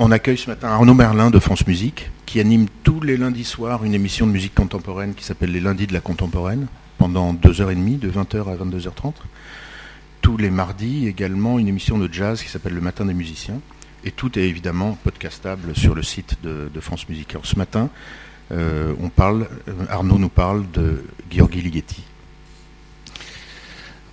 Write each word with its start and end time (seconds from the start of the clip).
On 0.00 0.10
accueille 0.10 0.36
ce 0.36 0.50
matin 0.50 0.68
Arnaud 0.68 0.94
Merlin 0.94 1.30
de 1.30 1.38
France 1.38 1.68
Musique, 1.68 2.10
qui 2.26 2.40
anime 2.40 2.66
tous 2.82 3.00
les 3.00 3.16
lundis 3.16 3.44
soirs 3.44 3.84
une 3.84 3.94
émission 3.94 4.26
de 4.26 4.32
musique 4.32 4.54
contemporaine 4.54 5.14
qui 5.14 5.22
s'appelle 5.22 5.52
Les 5.52 5.60
Lundis 5.60 5.86
de 5.86 5.92
la 5.92 6.00
Contemporaine, 6.00 6.66
pendant 6.98 7.32
deux 7.32 7.60
heures 7.60 7.70
et 7.70 7.76
demie, 7.76 7.96
de 7.96 8.10
20h 8.10 8.50
à 8.50 8.56
22h30. 8.56 9.12
Tous 10.20 10.36
les 10.36 10.50
mardis 10.50 11.06
également 11.06 11.60
une 11.60 11.68
émission 11.68 11.96
de 11.96 12.12
jazz 12.12 12.42
qui 12.42 12.48
s'appelle 12.48 12.74
Le 12.74 12.80
Matin 12.80 13.04
des 13.04 13.14
Musiciens. 13.14 13.60
Et 14.04 14.10
tout 14.10 14.36
est 14.36 14.42
évidemment 14.42 14.98
podcastable 15.04 15.76
sur 15.76 15.94
le 15.94 16.02
site 16.02 16.38
de, 16.42 16.80
France 16.80 17.08
Musique. 17.08 17.30
Alors 17.30 17.46
ce 17.46 17.56
matin, 17.56 17.88
euh, 18.50 18.94
on 19.00 19.10
parle, 19.10 19.46
euh, 19.68 19.72
Arnaud 19.88 20.18
nous 20.18 20.28
parle 20.28 20.68
de 20.72 21.04
Gheorghi 21.30 21.60
Ligeti. 21.60 22.02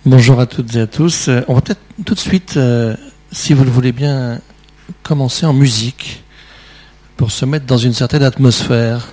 Bonjour 0.06 0.38
à 0.38 0.46
toutes 0.46 0.76
et 0.76 0.80
à 0.80 0.86
tous. 0.86 1.26
Euh, 1.26 1.40
on 1.48 1.54
va 1.54 1.60
peut-être 1.60 1.82
tout 2.06 2.14
de 2.14 2.20
suite, 2.20 2.56
si 3.32 3.52
vous 3.52 3.64
le 3.64 3.70
voulez 3.70 3.92
bien, 3.92 4.40
commencer 5.02 5.46
en 5.46 5.52
musique 5.52 6.22
pour 7.16 7.30
se 7.30 7.44
mettre 7.44 7.66
dans 7.66 7.78
une 7.78 7.92
certaine 7.92 8.22
atmosphère. 8.22 9.08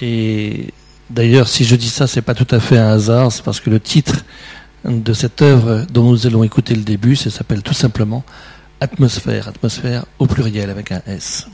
Et 0.00 0.72
d'ailleurs, 1.10 1.48
si 1.48 1.64
je 1.64 1.76
dis 1.76 1.88
ça, 1.88 2.06
c'est 2.06 2.22
pas 2.22 2.34
tout 2.34 2.46
à 2.54 2.60
fait 2.60 2.78
un 2.78 2.88
hasard, 2.88 3.32
c'est 3.32 3.44
parce 3.44 3.60
que 3.60 3.70
le 3.70 3.80
titre 3.80 4.24
de 4.84 5.12
cette 5.12 5.42
œuvre 5.42 5.84
dont 5.92 6.10
nous 6.10 6.26
allons 6.26 6.44
écouter 6.44 6.74
le 6.74 6.82
début, 6.82 7.16
ça 7.16 7.30
s'appelle 7.30 7.62
tout 7.62 7.74
simplement 7.74 8.24
Atmosphère, 8.80 9.48
atmosphère 9.48 10.04
au 10.18 10.26
pluriel 10.26 10.68
avec 10.68 10.92
un 10.92 11.00
S. 11.06 11.48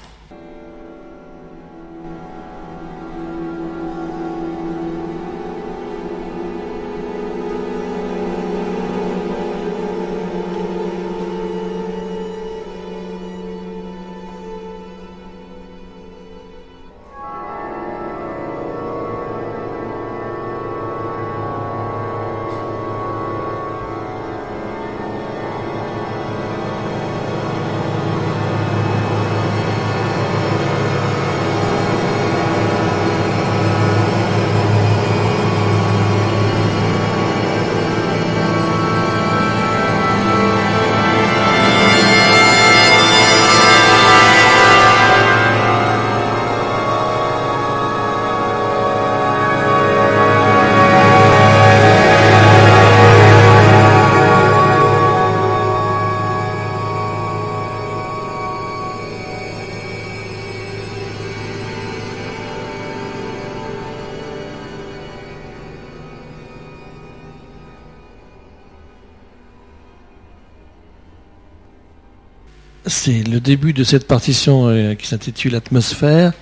C'est 72.86 73.22
le 73.22 73.38
début 73.38 73.72
de 73.72 73.84
cette 73.84 74.08
partition 74.08 74.66
euh, 74.66 74.94
qui 74.94 75.06
s'intitule 75.06 75.54
Atmosphère. 75.54 76.32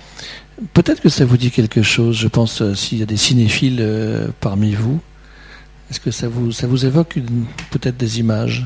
Peut-être 0.73 0.99
que 0.99 1.09
ça 1.09 1.23
vous 1.23 1.37
dit 1.37 1.51
quelque 1.51 1.83
chose, 1.83 2.17
je 2.17 2.27
pense, 2.27 2.61
euh, 2.61 2.73
s'il 2.73 2.97
y 2.97 3.03
a 3.03 3.05
des 3.05 3.17
cinéphiles 3.17 3.77
euh, 3.79 4.27
parmi 4.39 4.73
vous. 4.73 4.99
Est-ce 5.91 5.99
que 5.99 6.09
ça 6.09 6.27
vous, 6.27 6.51
ça 6.51 6.65
vous 6.65 6.85
évoque 6.85 7.19
peut-être 7.69 7.97
des 7.97 8.19
images? 8.19 8.65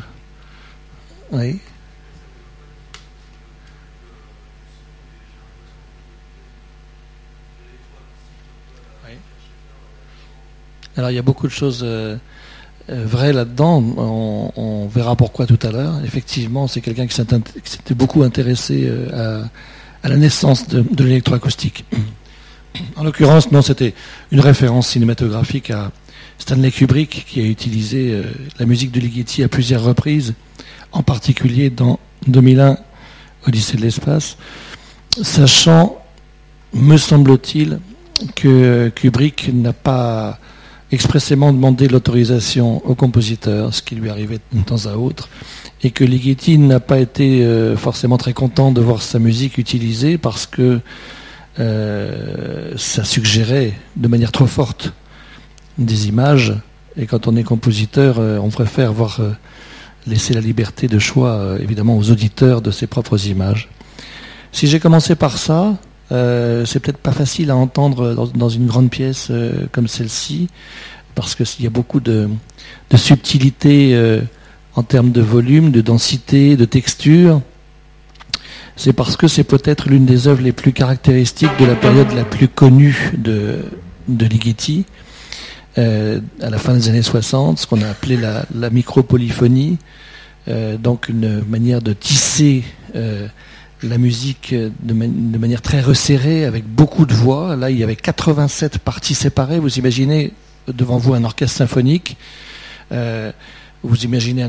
Oui 1.31 1.59
Alors 10.97 11.11
il 11.11 11.15
y 11.15 11.19
a 11.19 11.23
beaucoup 11.23 11.47
de 11.47 11.51
choses 11.51 11.85
vrai 12.87 13.33
là-dedans. 13.33 13.83
On, 14.55 14.87
verra 14.87 15.15
pourquoi 15.15 15.45
tout 15.45 15.59
à 15.63 15.71
l'heure. 15.71 15.95
Effectivement, 16.05 16.67
c'est 16.67 16.81
quelqu'un 16.81 17.07
qui 17.07 17.15
s'était 17.15 17.95
beaucoup 17.95 18.23
intéressé 18.23 18.85
euh, 18.87 19.43
à, 20.03 20.09
la 20.09 20.17
naissance 20.17 20.67
de, 20.67 21.03
l'électroacoustique. 21.03 21.85
En 22.95 23.03
l'occurrence, 23.03 23.51
non, 23.51 23.61
c'était 23.61 23.93
une 24.31 24.39
référence 24.39 24.89
cinématographique 24.89 25.71
à 25.71 25.91
Stanley 26.37 26.71
Kubrick, 26.71 27.25
qui 27.27 27.41
a 27.41 27.45
utilisé 27.45 28.11
euh, 28.11 28.23
la 28.59 28.65
musique 28.65 28.91
de 28.91 28.99
Ligeti 28.99 29.43
à 29.43 29.47
plusieurs 29.47 29.83
reprises, 29.83 30.33
en 30.91 31.03
particulier 31.03 31.69
dans 31.69 31.99
2001, 32.27 32.77
Odyssée 33.47 33.77
de 33.77 33.81
l'espace, 33.81 34.37
sachant, 35.21 35.97
me 36.73 36.97
semble-t-il, 36.97 37.79
que 38.35 38.89
Kubrick 38.89 39.51
n'a 39.53 39.73
pas 39.73 40.39
expressément 40.95 41.53
demandé 41.53 41.87
l'autorisation 41.87 42.81
au 42.87 42.95
compositeur, 42.95 43.73
ce 43.73 43.81
qui 43.81 43.95
lui 43.95 44.09
arrivait 44.09 44.39
de 44.51 44.61
temps 44.63 44.87
à 44.87 44.95
autre, 44.95 45.29
et 45.83 45.91
que 45.91 46.03
Ligeti 46.03 46.57
n'a 46.57 46.79
pas 46.79 46.99
été 46.99 47.43
euh, 47.43 47.77
forcément 47.77 48.17
très 48.17 48.33
content 48.33 48.71
de 48.71 48.81
voir 48.81 49.01
sa 49.01 49.19
musique 49.19 49.57
utilisée 49.59 50.17
parce 50.17 50.47
que 50.47 50.79
euh, 51.59 52.73
ça 52.77 53.03
suggérait 53.03 53.73
de 53.97 54.07
manière 54.07 54.31
trop 54.31 54.47
forte 54.47 54.93
des 55.77 56.07
images, 56.07 56.53
et 56.97 57.05
quand 57.05 57.27
on 57.27 57.35
est 57.35 57.43
compositeur, 57.43 58.15
euh, 58.19 58.39
on 58.39 58.49
préfère 58.49 58.93
voir 58.93 59.19
laisser 60.07 60.33
la 60.33 60.41
liberté 60.41 60.87
de 60.87 60.97
choix, 60.97 61.57
évidemment, 61.59 61.97
aux 61.97 62.09
auditeurs 62.09 62.61
de 62.61 62.71
ses 62.71 62.87
propres 62.87 63.27
images. 63.27 63.69
Si 64.51 64.67
j'ai 64.67 64.79
commencé 64.79 65.15
par 65.15 65.37
ça, 65.37 65.77
euh, 66.11 66.65
c'est 66.65 66.79
peut-être 66.79 66.97
pas 66.97 67.11
facile 67.11 67.49
à 67.49 67.55
entendre 67.55 68.13
dans, 68.13 68.49
une 68.49 68.67
grande 68.67 68.89
pièce 68.89 69.27
euh, 69.31 69.65
comme 69.71 69.87
celle-ci, 69.87 70.49
parce 71.15 71.35
qu'il 71.35 71.63
y 71.63 71.67
a 71.67 71.71
beaucoup 71.71 71.99
de, 71.99 72.29
subtilité 72.95 73.95
euh, 73.95 74.21
en 74.75 74.83
termes 74.83 75.11
de 75.11 75.21
volume, 75.21 75.71
de 75.71 75.81
densité, 75.81 76.55
de 76.55 76.65
texture. 76.65 77.41
C'est 78.75 78.93
parce 78.93 79.17
que 79.17 79.27
c'est 79.27 79.43
peut-être 79.43 79.89
l'une 79.89 80.05
des 80.05 80.27
œuvres 80.27 80.41
les 80.41 80.51
plus 80.51 80.73
caractéristiques 80.73 81.57
de 81.59 81.65
la 81.65 81.75
période 81.75 82.11
la 82.13 82.25
plus 82.25 82.49
connue 82.49 83.11
de, 83.17 83.59
de 84.07 84.25
Ligeti, 84.25 84.85
à 85.77 86.49
la 86.49 86.57
fin 86.57 86.73
des 86.73 86.87
années 86.87 87.01
60, 87.01 87.59
ce 87.59 87.67
qu'on 87.67 87.81
a 87.81 87.87
appelé 87.87 88.15
la, 88.15 88.45
la 88.53 88.69
micropolyphonie, 88.69 89.77
donc 90.79 91.09
une 91.09 91.41
manière 91.49 91.81
de 91.81 91.93
tisser 91.93 92.63
la 93.83 93.97
musique 93.97 94.53
de, 94.53 94.93
manière 95.37 95.61
très 95.61 95.81
resserrée, 95.81 96.45
avec 96.45 96.65
beaucoup 96.65 97.05
de 97.05 97.13
voix. 97.13 97.55
Là, 97.55 97.69
il 97.69 97.77
y 97.77 97.83
avait 97.83 97.95
87 97.95 98.79
parties 98.79 99.15
séparées. 99.15 99.59
Vous 99.59 99.77
imaginez 99.77 100.33
devant 100.67 100.97
vous 100.97 101.13
un 101.13 101.23
orchestre 101.23 101.57
symphonique. 101.57 102.17
Euh, 102.91 103.31
vous 103.83 104.03
imaginez 104.03 104.47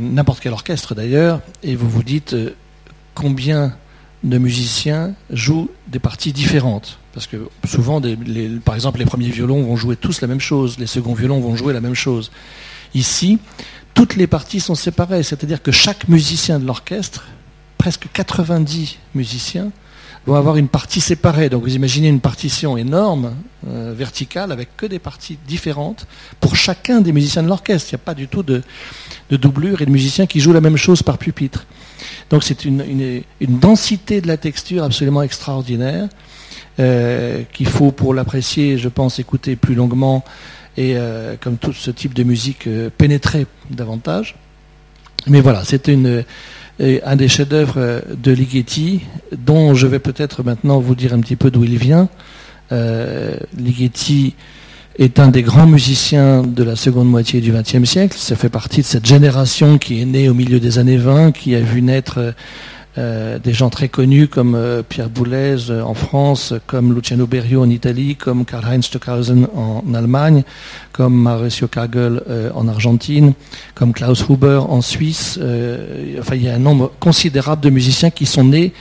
n'importe 0.00 0.40
quel 0.40 0.52
orchestre 0.52 0.94
d'ailleurs, 0.94 1.40
et 1.62 1.76
vous 1.76 1.88
vous 1.88 2.02
dites 2.02 2.32
euh, 2.32 2.54
combien 3.14 3.74
de 4.24 4.38
musiciens 4.38 5.12
jouent 5.30 5.70
des 5.88 5.98
parties 5.98 6.32
différentes? 6.32 6.98
Parce 7.12 7.26
que 7.26 7.48
souvent, 7.66 8.00
par 8.64 8.74
exemple, 8.74 8.98
les 8.98 9.04
premiers 9.04 9.28
violons 9.28 9.62
vont 9.62 9.76
jouer 9.76 9.96
tous 9.96 10.20
la 10.20 10.28
même 10.28 10.40
chose, 10.40 10.78
les 10.78 10.86
seconds 10.86 11.14
violons 11.14 11.40
vont 11.40 11.56
jouer 11.56 11.72
la 11.72 11.80
même 11.80 11.94
chose. 11.94 12.30
Ici, 12.94 13.38
toutes 13.94 14.16
les 14.16 14.26
parties 14.26 14.60
sont 14.60 14.74
séparées, 14.74 15.22
c'est-à-dire 15.22 15.62
que 15.62 15.72
chaque 15.72 16.08
musicien 16.08 16.58
de 16.58 16.66
l'orchestre 16.66 17.26
presque 17.80 18.08
90 18.12 18.98
musiciens 19.14 19.70
vont 20.26 20.34
avoir 20.34 20.58
une 20.58 20.68
partie 20.68 21.00
séparée. 21.00 21.48
Donc 21.48 21.62
vous 21.62 21.74
imaginez 21.74 22.08
une 22.08 22.20
partition 22.20 22.76
énorme, 22.76 23.32
euh, 23.66 23.94
verticale, 23.96 24.52
avec 24.52 24.76
que 24.76 24.84
des 24.84 24.98
parties 24.98 25.38
différentes 25.48 26.06
pour 26.40 26.56
chacun 26.56 27.00
des 27.00 27.12
musiciens 27.12 27.42
de 27.42 27.48
l'orchestre. 27.48 27.88
Il 27.90 27.94
n'y 27.94 28.02
a 28.02 28.04
pas 28.04 28.12
du 28.12 28.28
tout 28.28 28.42
de, 28.42 28.62
doublure 29.30 29.80
et 29.80 29.86
de 29.86 29.90
musiciens 29.90 30.26
qui 30.26 30.40
jouent 30.40 30.52
la 30.52 30.60
même 30.60 30.76
chose 30.76 31.02
par 31.02 31.16
pupitre. 31.16 31.64
Donc 32.28 32.44
c'est 32.44 32.66
une, 32.66 33.22
densité 33.40 34.20
de 34.20 34.28
la 34.28 34.36
texture 34.36 34.84
absolument 34.84 35.22
extraordinaire 35.22 36.10
euh, 36.80 37.44
qu'il 37.54 37.66
faut 37.66 37.92
pour 37.92 38.12
l'apprécier, 38.12 38.76
je 38.76 38.90
pense, 38.90 39.18
écouter 39.18 39.56
plus 39.56 39.74
longuement 39.74 40.22
et 40.76 40.98
euh, 40.98 41.34
comme 41.40 41.56
tout 41.56 41.72
ce 41.72 41.90
type 41.90 42.12
de 42.12 42.24
musique 42.24 42.68
pénétrer 42.98 43.46
davantage. 43.70 44.36
Mais 45.26 45.40
voilà, 45.40 45.64
c'était 45.64 45.94
une 45.94 46.24
un 46.80 47.16
des 47.16 47.28
chefs-d'œuvre 47.28 47.74
euh, 47.76 48.00
de 48.16 48.32
Ligeti, 48.32 49.02
dont 49.36 49.74
je 49.74 49.86
vais 49.86 49.98
peut-être 49.98 50.42
maintenant 50.42 50.80
vous 50.80 50.94
dire 50.94 51.12
un 51.12 51.20
petit 51.20 51.36
peu 51.36 51.50
d'où 51.50 51.64
il 51.64 51.76
vient. 51.76 52.08
Euh, 52.72 53.36
Ligeti 53.58 54.34
est 54.98 55.20
un 55.20 55.28
des 55.28 55.42
grands 55.42 55.66
musiciens 55.66 56.42
de 56.42 56.62
la 56.62 56.76
seconde 56.76 57.08
moitié 57.08 57.40
du 57.40 57.52
XXe 57.52 57.84
siècle. 57.84 58.16
Ça 58.18 58.36
fait 58.36 58.48
partie 58.48 58.80
de 58.80 58.86
cette 58.86 59.06
génération 59.06 59.78
qui 59.78 60.00
est 60.00 60.04
née 60.06 60.28
au 60.28 60.34
milieu 60.34 60.60
des 60.60 60.78
années 60.78 60.96
20, 60.96 61.32
qui 61.32 61.54
a 61.54 61.60
vu 61.60 61.82
naître 61.82 62.34
euh, 62.98 63.38
des 63.38 63.52
gens 63.52 63.70
très 63.70 63.88
connus 63.88 64.26
comme 64.26 64.56
euh, 64.56 64.82
Pierre 64.82 65.08
Boulez 65.08 65.70
en 65.70 65.94
France, 65.94 66.54
comme 66.66 66.92
Luciano 66.92 67.26
Berio 67.26 67.62
en 67.62 67.70
Italie, 67.70 68.16
comme 68.16 68.44
Karl-Heinz 68.44 68.86
Stockhausen 68.86 69.46
en 69.54 69.84
Allemagne, 69.94 70.42
comme 70.92 71.14
Mauricio 71.14 71.68
Kagel 71.68 72.22
en 72.54 72.66
Argentine, 72.66 73.34
comme 73.74 73.92
Klaus 73.92 74.24
Huber 74.28 74.62
en 74.68 74.80
Suisse. 74.80 75.38
enfin, 76.18 76.34
il 76.34 76.42
y 76.42 76.48
a 76.48 76.54
un 76.54 76.58
nombre 76.58 76.90
considérable 76.98 77.62
de 77.62 77.70
musiciens 77.70 78.10
qui 78.10 78.26
sont 78.26 78.44
nés 78.44 78.72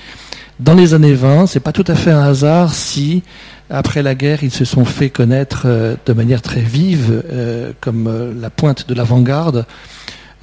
dans 0.59 0.73
les 0.73 0.93
années 0.93 1.13
20. 1.13 1.45
C'est 1.45 1.59
pas 1.59 1.71
tout 1.71 1.85
à 1.87 1.95
fait 1.95 2.11
un 2.11 2.23
hasard 2.23 2.73
si 2.73 3.21
après 3.69 4.01
la 4.01 4.15
guerre, 4.15 4.43
ils 4.43 4.51
se 4.51 4.65
sont 4.65 4.85
fait 4.85 5.11
connaître 5.11 5.67
de 6.03 6.13
manière 6.13 6.41
très 6.41 6.61
vive 6.61 7.23
comme 7.79 8.33
la 8.41 8.49
pointe 8.49 8.87
de 8.87 8.95
l'avant-garde 8.95 9.65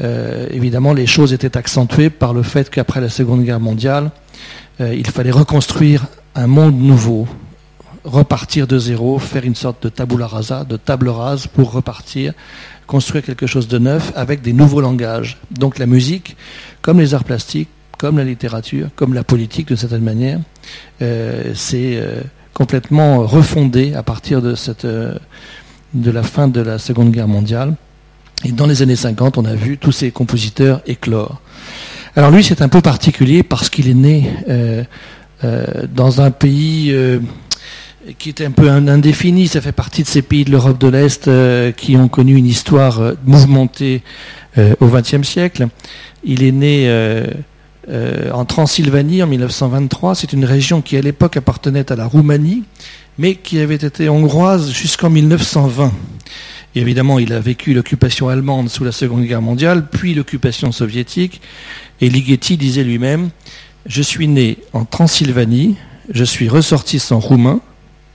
euh, 0.03 0.47
évidemment, 0.51 0.93
les 0.93 1.07
choses 1.07 1.33
étaient 1.33 1.57
accentuées 1.57 2.11
par 2.11 2.35
le 2.35 2.43
fait 2.43 2.69
qu'après 2.71 3.01
la 3.01 3.09
Seconde 3.09 3.45
Guerre 3.45 3.61
mondiale, 3.61 4.11
euh, 4.81 4.95
il 4.95 5.07
fallait 5.07 5.31
reconstruire 5.31 6.07
un 6.35 6.47
monde 6.47 6.79
nouveau, 6.79 7.27
repartir 8.05 8.67
de 8.67 8.79
zéro, 8.79 9.19
faire 9.19 9.45
une 9.45 9.55
sorte 9.55 9.83
de 9.85 9.89
tabula 9.89 10.27
rasa, 10.27 10.65
de 10.65 10.77
table 10.77 11.09
rase 11.09 11.47
pour 11.47 11.73
repartir, 11.73 12.35
construire 12.87 13.25
quelque 13.25 13.47
chose 13.47 13.69
de 13.69 13.79
neuf 13.79 14.13
avec 14.15 14.43
des 14.43 14.53
nouveaux 14.53 14.81
langages. 14.81 15.39
Donc 15.51 15.79
la 15.79 15.87
musique, 15.87 16.37
comme 16.83 17.01
les 17.01 17.15
arts 17.15 17.25
plastiques, 17.25 17.71
comme 17.99 18.19
la 18.19 18.25
littérature, 18.25 18.89
comme 18.95 19.15
la 19.15 19.25
politique 19.25 19.69
de 19.69 19.77
certaine 19.77 20.03
manière, 20.03 20.39
euh, 21.01 21.53
c'est 21.55 22.03
complètement 22.53 23.27
refondé 23.27 23.95
à 23.95 24.03
partir 24.03 24.43
de 24.43 26.11
la 26.11 26.23
fin 26.23 26.49
de 26.49 26.61
la 26.61 26.79
Seconde 26.79 27.11
Guerre 27.11 27.29
mondiale. 27.29 27.75
Et 28.45 28.53
dans 28.53 28.67
les 28.67 28.83
années 28.83 28.97
50, 28.97 29.39
on 29.39 29.45
a 29.45 29.55
vu 29.55 29.79
tous 29.79 29.93
ces 29.93 30.11
compositeurs 30.11 30.83
éclore. 30.87 31.41
Alors 32.17 32.31
lui, 32.31 32.43
c'est 32.45 32.63
un 32.63 32.69
peu 32.69 32.81
particulier 32.81 33.43
parce 33.43 33.69
qu'il 33.69 33.89
est 33.89 33.95
né 33.95 34.31
euh, 34.49 34.85
euh, 35.45 35.67
dans 35.95 36.21
un 36.21 36.31
pays 36.31 36.91
euh, 36.91 37.19
qui 38.19 38.31
est 38.31 38.41
un 38.41 38.51
peu 38.51 38.71
indéfini. 38.71 39.49
Ça 39.49 39.61
fait 39.61 39.73
partie 39.73 40.03
de 40.03 40.09
ces 40.09 40.23
pays 40.23 40.45
de 40.45 40.51
l'Europe 40.51 40.79
de 40.79 40.89
l'Est 40.89 41.31
qui 41.77 41.97
ont 41.97 42.09
connu 42.09 42.37
une 42.37 42.47
histoire 42.47 43.01
mouvementée 43.25 44.03
au 44.81 44.87
XXe 44.87 45.29
siècle. 45.29 45.67
Il 46.23 46.45
est 46.45 46.53
né 46.53 46.89
en 48.33 48.45
Transylvanie 48.45 49.25
en 49.25 49.27
1923. 49.27 50.15
C'est 50.15 50.33
une 50.33 50.45
région 50.45 50.83
qui 50.83 50.97
à 50.97 51.01
l'époque 51.01 51.37
appartenait 51.37 51.91
à 51.91 51.97
la 51.97 52.07
Roumanie, 52.07 52.63
mais 53.19 53.35
qui 53.35 53.59
avait 53.59 53.75
été 53.75 54.09
hongroise 54.09 54.71
jusqu'en 54.71 55.11
1920 55.11 55.93
évidemment, 56.81 57.19
il 57.19 57.33
a 57.33 57.41
vécu 57.41 57.75
l'occupation 57.75 58.29
allemande 58.29 58.69
sous 58.69 58.85
la 58.85 58.93
Seconde 58.93 59.25
Guerre 59.25 59.43
mondiale, 59.43 59.89
puis 59.89 60.15
l'occupation 60.15 60.73
soviétique. 60.73 61.41
Et 62.01 62.09
Ligeti 62.09 62.57
disait 62.57 62.85
lui-même 62.85 63.31
Je 63.87 64.03
suis 64.03 64.29
né 64.29 64.59
en 64.73 64.85
Transylvanie, 64.85 65.77
je 66.11 66.25
suis 66.25 66.49
ressortissant 66.49 67.19
roumain, 67.19 67.61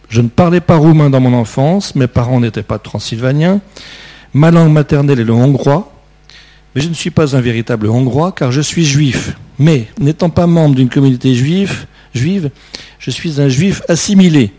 je 0.10 0.22
ne 0.22 0.28
parlais 0.28 0.62
pas 0.62 0.76
roumain 0.76 1.10
dans 1.10 1.20
mon 1.20 1.34
enfance, 1.34 1.96
mes 1.96 2.08
parents 2.08 2.40
n'étaient 2.40 2.64
pas 2.64 2.80
transylvaniens, 2.80 3.62
ma 4.34 4.52
langue 4.52 4.72
maternelle 4.72 5.20
est 5.20 5.24
le 5.24 5.34
hongrois, 5.34 5.94
mais 6.76 6.82
je 6.82 6.90
ne 6.90 6.94
suis 6.94 7.12
pas 7.12 7.36
un 7.36 7.42
véritable 7.42 7.88
hongrois 7.88 8.32
car 8.32 8.52
je 8.52 8.62
suis 8.62 8.86
juif. 8.86 9.36
Mais 9.60 9.88
n'étant 10.00 10.30
pas 10.30 10.48
membre 10.48 10.76
d'une 10.76 10.90
communauté 10.90 11.34
juive, 11.36 11.86
juive, 12.14 12.50
je 13.00 13.12
suis 13.12 13.42
un 13.42 13.50
juif 13.50 13.82
assimilé. 13.88 14.52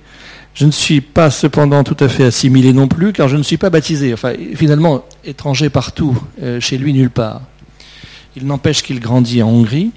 Je 0.55 0.67
ne 0.67 0.71
suis 0.71 1.01
pas 1.01 1.31
cependant 1.31 1.83
tout 1.83 1.97
à 2.01 2.09
fait 2.09 2.25
assimilé 2.25 2.73
non 2.73 2.89
plus, 2.89 3.13
car 3.13 3.29
je 3.29 3.37
ne 3.37 3.43
suis 3.43 3.57
pas 3.57 3.71
baptisé. 3.71 4.13
Enfin, 4.13 4.35
finalement, 4.55 5.05
étranger 5.25 5.71
partout, 5.71 6.17
euh, 6.43 6.61
chez 6.61 6.77
lui 6.77 6.93
nulle 6.93 7.11
part. 7.11 7.41
Il 8.37 8.47
n'empêche 8.47 8.83
qu'il 8.83 9.01
grandit 9.01 9.43
en 9.43 9.49
Hongrie. 9.49 9.91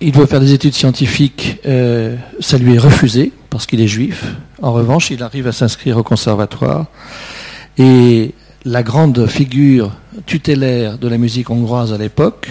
Il 0.00 0.12
veut 0.12 0.26
faire 0.26 0.40
des 0.40 0.52
études 0.52 0.74
scientifiques, 0.74 1.58
euh, 1.66 2.16
ça 2.40 2.58
lui 2.58 2.74
est 2.74 2.78
refusé 2.78 3.32
parce 3.50 3.66
qu'il 3.66 3.80
est 3.80 3.88
juif. 3.88 4.24
En 4.62 4.72
revanche, 4.72 5.10
il 5.10 5.22
arrive 5.22 5.46
à 5.46 5.52
s'inscrire 5.52 5.96
au 5.96 6.02
conservatoire. 6.02 6.86
Et 7.78 8.34
la 8.64 8.82
grande 8.82 9.26
figure 9.26 9.92
tutélaire 10.26 10.98
de 10.98 11.08
la 11.08 11.18
musique 11.18 11.50
hongroise 11.50 11.92
à 11.92 11.98
l'époque, 11.98 12.48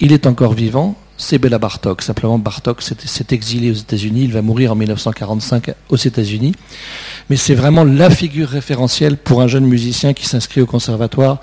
il 0.00 0.12
est 0.12 0.26
encore 0.26 0.52
vivant, 0.52 0.96
c'est 1.22 1.38
Bela 1.38 1.58
Bartok. 1.58 2.02
Simplement, 2.02 2.38
Bartok 2.38 2.82
s'est 2.82 3.26
exilé 3.30 3.70
aux 3.70 3.74
États-Unis. 3.74 4.24
Il 4.24 4.32
va 4.32 4.42
mourir 4.42 4.72
en 4.72 4.74
1945 4.74 5.72
aux 5.88 5.96
États-Unis. 5.96 6.52
Mais 7.30 7.36
c'est 7.36 7.54
vraiment 7.54 7.84
la 7.84 8.10
figure 8.10 8.48
référentielle 8.48 9.16
pour 9.16 9.40
un 9.40 9.46
jeune 9.46 9.64
musicien 9.66 10.14
qui 10.14 10.26
s'inscrit 10.26 10.60
au 10.60 10.66
conservatoire 10.66 11.40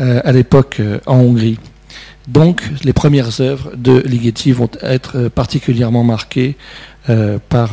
euh, 0.00 0.20
à 0.24 0.32
l'époque 0.32 0.78
euh, 0.80 0.98
en 1.06 1.18
Hongrie. 1.18 1.58
Donc, 2.26 2.62
les 2.84 2.92
premières 2.92 3.40
œuvres 3.40 3.72
de 3.76 4.02
Ligeti 4.06 4.52
vont 4.52 4.70
être 4.80 5.18
euh, 5.18 5.28
particulièrement 5.28 6.04
marquées 6.04 6.56
par 7.48 7.72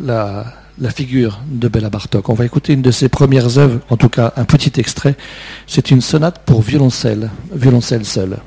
la, 0.00 0.44
figure 0.94 1.40
de 1.48 1.66
Bela 1.66 1.90
Bartok. 1.90 2.28
On 2.28 2.34
va 2.34 2.44
écouter 2.44 2.74
une 2.74 2.82
de 2.82 2.92
ses 2.92 3.08
premières 3.08 3.58
œuvres, 3.58 3.80
en 3.90 3.96
tout 3.96 4.08
cas 4.08 4.32
un 4.36 4.44
petit 4.44 4.78
extrait. 4.78 5.16
C'est 5.66 5.90
une 5.90 6.00
sonate 6.00 6.42
pour 6.46 6.62
violoncelle, 6.62 7.30
violoncelle 7.52 8.04
seul. 8.04 8.38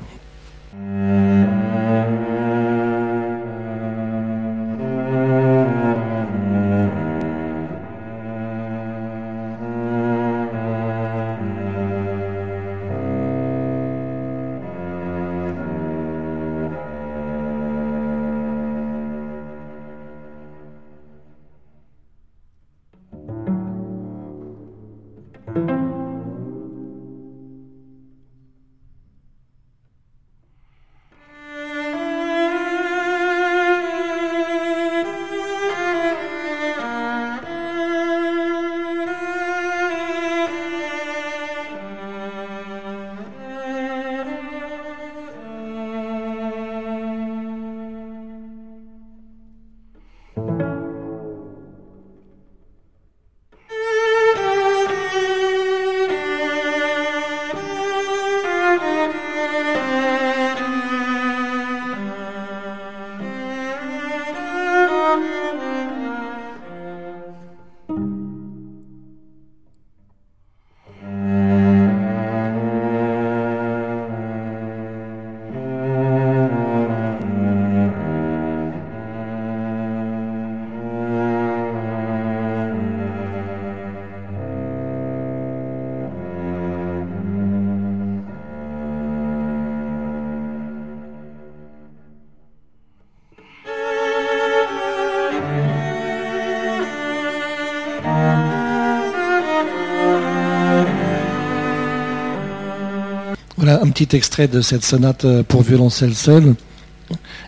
Un 103.80 103.88
petit 103.90 104.14
extrait 104.14 104.46
de 104.46 104.60
cette 104.60 104.84
sonate 104.84 105.24
euh, 105.24 105.42
pour 105.42 105.62
violoncelle 105.62 106.14
seul. 106.14 106.54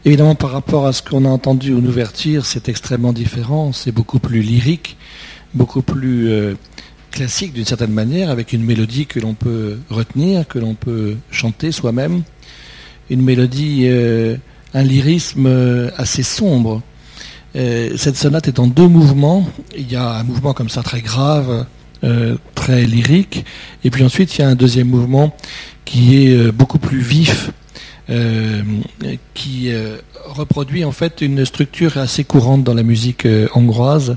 Évidemment, 0.04 0.34
par 0.34 0.50
rapport 0.50 0.86
à 0.86 0.92
ce 0.92 1.02
qu'on 1.02 1.24
a 1.24 1.28
entendu 1.28 1.74
en 1.74 1.84
ouverture, 1.84 2.46
c'est 2.46 2.68
extrêmement 2.68 3.12
différent. 3.12 3.72
C'est 3.72 3.92
beaucoup 3.92 4.18
plus 4.18 4.40
lyrique, 4.40 4.96
beaucoup 5.54 5.82
plus 5.82 6.30
euh, 6.30 6.54
classique 7.10 7.52
d'une 7.52 7.66
certaine 7.66 7.92
manière, 7.92 8.30
avec 8.30 8.52
une 8.52 8.64
mélodie 8.64 9.06
que 9.06 9.20
l'on 9.20 9.34
peut 9.34 9.78
retenir, 9.90 10.48
que 10.48 10.58
l'on 10.58 10.74
peut 10.74 11.16
chanter 11.30 11.70
soi-même. 11.70 12.22
Une 13.10 13.22
mélodie, 13.22 13.82
euh, 13.84 14.36
un 14.74 14.82
lyrisme 14.82 15.90
assez 15.96 16.22
sombre. 16.22 16.80
cette 17.54 18.16
sonate 18.16 18.48
est 18.48 18.58
en 18.58 18.66
deux 18.66 18.88
mouvements. 18.88 19.46
Il 19.76 19.90
y 19.92 19.96
a 19.96 20.14
un 20.14 20.22
mouvement 20.24 20.54
comme 20.54 20.70
ça 20.70 20.82
très 20.82 21.02
grave, 21.02 21.66
très 22.54 22.84
lyrique, 22.84 23.44
et 23.84 23.90
puis 23.90 24.04
ensuite 24.04 24.36
il 24.36 24.40
y 24.40 24.44
a 24.44 24.48
un 24.48 24.54
deuxième 24.54 24.88
mouvement 24.88 25.36
qui 25.84 26.24
est 26.24 26.34
euh, 26.34 26.52
beaucoup 26.52 26.78
plus 26.78 27.00
vif, 27.00 27.50
qui 29.32 29.70
reproduit 30.26 30.84
en 30.84 30.92
fait 30.92 31.22
une 31.22 31.46
structure 31.46 31.96
assez 31.96 32.24
courante 32.24 32.62
dans 32.62 32.74
la 32.74 32.82
musique 32.82 33.26
hongroise, 33.54 34.16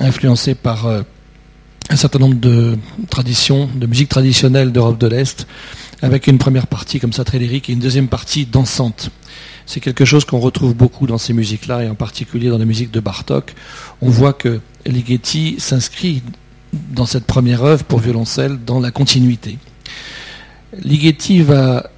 influencée 0.00 0.54
par 0.54 0.86
un 1.90 1.96
certain 1.96 2.20
nombre 2.20 2.36
de 2.36 2.78
traditions, 3.10 3.68
de 3.74 3.86
musique 3.86 4.08
traditionnelle 4.08 4.72
d'Europe 4.72 4.98
de 4.98 5.08
l'Est, 5.08 5.46
avec 6.00 6.26
une 6.26 6.38
première 6.38 6.68
partie 6.68 7.00
comme 7.00 7.12
ça 7.12 7.24
très 7.24 7.38
lyrique 7.38 7.68
et 7.68 7.74
une 7.74 7.80
deuxième 7.80 8.08
partie 8.08 8.46
dansante. 8.46 9.10
C'est 9.66 9.80
quelque 9.80 10.04
chose 10.06 10.24
qu'on 10.24 10.38
retrouve 10.38 10.74
beaucoup 10.74 11.06
dans 11.06 11.18
ces 11.18 11.34
musiques-là, 11.34 11.84
et 11.84 11.88
en 11.88 11.94
particulier 11.94 12.48
dans 12.48 12.58
la 12.58 12.64
musique 12.64 12.90
de 12.90 13.00
Bartok. 13.00 13.54
On 14.00 14.08
voit 14.08 14.32
que 14.32 14.60
Ligeti 14.86 15.56
s'inscrit 15.58 16.22
dans 16.72 17.06
cette 17.06 17.24
première 17.24 17.64
œuvre 17.64 17.84
pour 17.84 17.98
violoncelle 17.98 18.58
dans 18.64 18.80
la 18.80 18.90
continuité. 18.90 19.58
Ligeti 20.82 21.42
va 21.42 21.90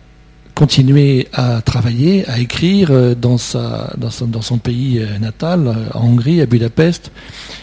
continuer 0.54 1.28
à 1.32 1.62
travailler, 1.62 2.28
à 2.28 2.38
écrire 2.38 2.90
euh, 2.90 3.14
dans, 3.14 3.38
sa, 3.38 3.92
dans, 3.96 4.42
son, 4.42 4.58
pays 4.58 4.98
euh, 5.00 5.18
natal, 5.18 5.66
euh, 5.66 5.74
en 5.94 6.08
Hongrie, 6.08 6.40
à 6.40 6.46
Budapest. 6.46 7.10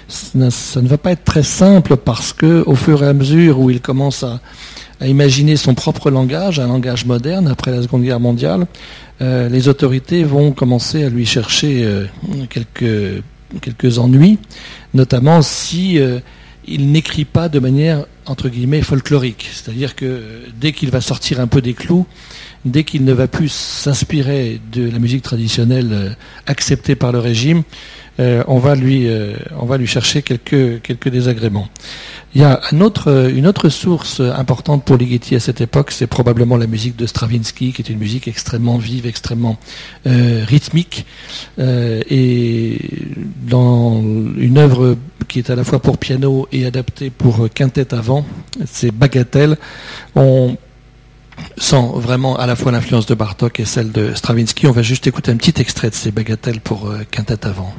Ça 0.07 0.81
ne 0.81 0.87
va 0.87 0.97
pas 0.97 1.11
être 1.11 1.23
très 1.23 1.43
simple 1.43 1.97
parce 1.97 2.33
que, 2.33 2.63
au 2.65 2.75
fur 2.75 3.03
et 3.03 3.07
à 3.07 3.13
mesure 3.13 3.59
où 3.59 3.69
il 3.69 3.79
commence 3.79 4.23
à, 4.23 4.39
à 4.99 5.07
imaginer 5.07 5.55
son 5.55 5.75
propre 5.75 6.09
langage, 6.09 6.59
un 6.59 6.67
langage 6.67 7.05
moderne 7.05 7.47
après 7.47 7.71
la 7.71 7.81
Seconde 7.83 8.03
Guerre 8.03 8.19
mondiale, 8.19 8.65
les 9.21 9.67
autorités 9.67 10.23
vont 10.23 10.53
commencer 10.53 11.03
à 11.03 11.09
lui 11.09 11.25
chercher 11.25 11.85
quelques, 12.49 13.21
quelques 13.61 13.97
ennuis, 13.97 14.37
notamment 14.93 15.41
si 15.41 15.99
il 16.67 16.91
n'écrit 16.91 17.25
pas 17.25 17.49
de 17.49 17.59
manière 17.59 18.05
entre 18.25 18.49
guillemets 18.49 18.81
folklorique, 18.81 19.49
c'est-à-dire 19.51 19.95
que 19.95 20.21
dès 20.59 20.71
qu'il 20.71 20.91
va 20.91 21.01
sortir 21.01 21.39
un 21.39 21.47
peu 21.47 21.61
des 21.61 21.73
clous, 21.73 22.05
dès 22.65 22.83
qu'il 22.83 23.05
ne 23.05 23.13
va 23.13 23.27
plus 23.27 23.51
s'inspirer 23.51 24.59
de 24.71 24.89
la 24.89 24.99
musique 24.99 25.23
traditionnelle 25.23 25.89
euh, 25.91 26.09
acceptée 26.45 26.95
par 26.95 27.11
le 27.11 27.19
régime, 27.19 27.63
euh, 28.19 28.43
on, 28.47 28.59
va 28.59 28.75
lui, 28.75 29.07
euh, 29.07 29.35
on 29.57 29.65
va 29.65 29.77
lui 29.77 29.87
chercher 29.87 30.21
quelques, 30.21 30.81
quelques 30.81 31.09
désagréments. 31.09 31.69
Il 32.35 32.41
y 32.41 32.43
a 32.43 32.59
une 32.71 32.83
autre 32.83 33.69
source 33.69 34.19
importante 34.19 34.83
pour 34.83 34.97
Ligeti 34.97 35.35
à 35.35 35.39
cette 35.39 35.61
époque, 35.61 35.91
c'est 35.91 36.07
probablement 36.07 36.57
la 36.57 36.67
musique 36.67 36.95
de 36.95 37.05
Stravinsky, 37.05 37.73
qui 37.73 37.81
est 37.81 37.89
une 37.89 37.97
musique 37.97 38.27
extrêmement 38.27 38.77
vive, 38.77 39.07
extrêmement 39.07 39.57
rythmique. 40.05 41.07
et 41.57 42.79
dans 43.47 44.01
une 44.01 44.57
œuvre 44.59 44.95
qui 45.27 45.39
est 45.39 45.49
à 45.49 45.55
la 45.55 45.63
fois 45.63 45.79
pour 45.79 45.97
piano 45.97 46.47
et 46.51 46.65
adaptée 46.65 47.09
pour 47.09 47.47
quintette 47.53 47.93
avant, 47.93 48.25
c'est 48.65 48.91
Bagatelle. 48.91 49.57
On 50.15 50.55
sans 51.57 51.99
vraiment 51.99 52.37
à 52.37 52.45
la 52.45 52.55
fois 52.55 52.71
l'influence 52.71 53.05
de 53.05 53.15
Bartok 53.15 53.59
et 53.59 53.65
celle 53.65 53.91
de 53.91 54.13
Stravinsky. 54.13 54.67
On 54.67 54.71
va 54.71 54.81
juste 54.81 55.07
écouter 55.07 55.31
un 55.31 55.37
petit 55.37 55.59
extrait 55.61 55.89
de 55.89 55.95
ces 55.95 56.11
bagatelles 56.11 56.61
pour 56.61 56.87
euh, 56.87 57.01
quintette 57.09 57.45
avant. 57.45 57.73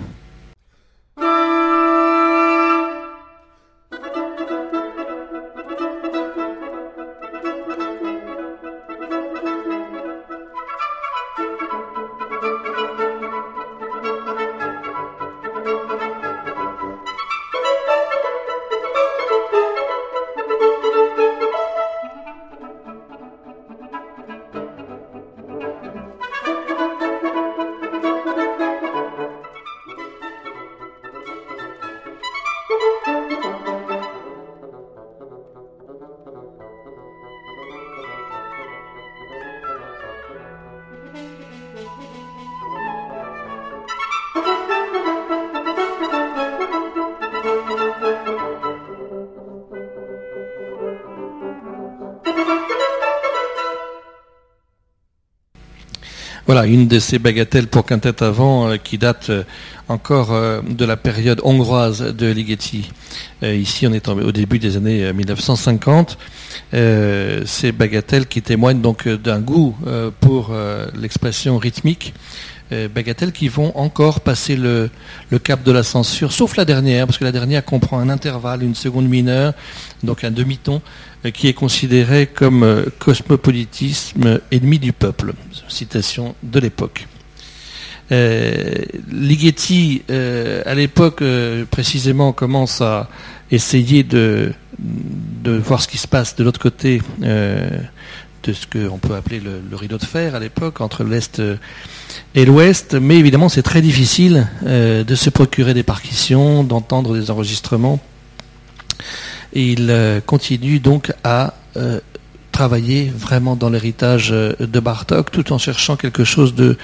Une 56.66 56.88
de 56.88 56.98
ces 56.98 57.18
bagatelles 57.18 57.68
pour 57.68 57.86
quintette 57.86 58.22
avant 58.22 58.68
euh, 58.68 58.76
qui 58.76 58.98
date 58.98 59.30
euh, 59.30 59.44
encore 59.88 60.32
euh, 60.32 60.60
de 60.68 60.84
la 60.84 60.96
période 60.96 61.40
hongroise 61.44 62.00
de 62.02 62.26
Ligeti. 62.30 62.90
ici, 63.42 63.86
on 63.86 63.92
est 63.92 64.08
au 64.08 64.32
début 64.32 64.58
des 64.58 64.76
années 64.76 65.12
1950. 65.12 66.18
Ces 66.72 67.72
bagatelles 67.72 68.26
qui 68.26 68.42
témoignent 68.42 68.80
donc 68.80 69.08
d'un 69.08 69.40
goût 69.40 69.76
pour 70.20 70.54
l'expression 70.94 71.58
rythmique 71.58 72.14
euh, 72.72 72.86
bagatelles 72.86 73.32
qui 73.32 73.48
vont 73.48 73.76
encore 73.76 74.20
passer 74.20 74.54
le, 74.54 74.90
cap 75.42 75.64
de 75.64 75.72
la 75.72 75.82
censure, 75.82 76.30
sauf 76.30 76.56
la 76.56 76.64
dernière, 76.64 77.06
parce 77.06 77.18
que 77.18 77.24
la 77.24 77.32
dernière 77.32 77.64
comprend 77.64 77.98
un 77.98 78.08
intervalle, 78.08 78.62
une 78.62 78.76
seconde 78.76 79.08
mineure, 79.08 79.54
donc 80.04 80.22
un 80.22 80.30
demi-ton, 80.30 80.80
euh, 81.26 81.32
qui 81.32 81.48
est 81.48 81.52
considéré 81.52 82.28
comme 82.28 82.62
euh, 82.62 82.84
cosmopolitisme 83.00 84.38
ennemi 84.52 84.78
du 84.78 84.92
peuple. 84.92 85.32
Citation 85.66 86.36
de 86.44 86.60
l'époque. 86.60 87.08
Ligeti, 88.10 90.02
à 90.08 90.74
l'époque 90.74 91.22
précisément, 91.70 92.32
commence 92.32 92.80
à 92.80 93.08
essayer 93.50 94.02
de, 94.02 94.52
de 94.78 95.52
voir 95.52 95.82
ce 95.82 95.88
qui 95.88 95.98
se 95.98 96.08
passe 96.08 96.36
de 96.36 96.44
l'autre 96.44 96.60
côté 96.60 97.00
de 97.20 98.52
ce 98.52 98.66
qu'on 98.66 98.98
peut 98.98 99.14
appeler 99.14 99.40
le, 99.40 99.76
rideau 99.76 99.98
de 99.98 100.04
fer 100.04 100.34
à 100.34 100.40
l'époque, 100.40 100.80
entre 100.80 101.04
l'Est 101.04 101.40
et 102.34 102.44
l'Ouest, 102.44 102.94
mais 102.94 103.16
évidemment 103.16 103.48
c'est 103.48 103.62
très 103.62 103.82
difficile 103.82 104.48
euh, 104.66 105.04
de 105.04 105.14
se 105.14 105.30
procurer 105.30 105.74
des 105.74 105.82
partitions, 105.82 106.64
d'entendre 106.64 107.14
des 107.14 107.30
enregistrements. 107.30 108.00
Et 109.52 109.72
il 109.72 109.90
euh, 109.90 110.20
continue 110.20 110.78
donc 110.78 111.12
à 111.24 111.54
euh, 111.76 112.00
travailler 112.60 113.10
vraiment 113.16 113.56
dans 113.56 113.70
l'héritage 113.70 114.28
de 114.28 114.80
Bartok 114.80 115.30
tout 115.30 115.50
en 115.54 115.56
cherchant 115.56 115.96
quelque 115.96 116.24
chose 116.24 116.54
de, 116.54 116.76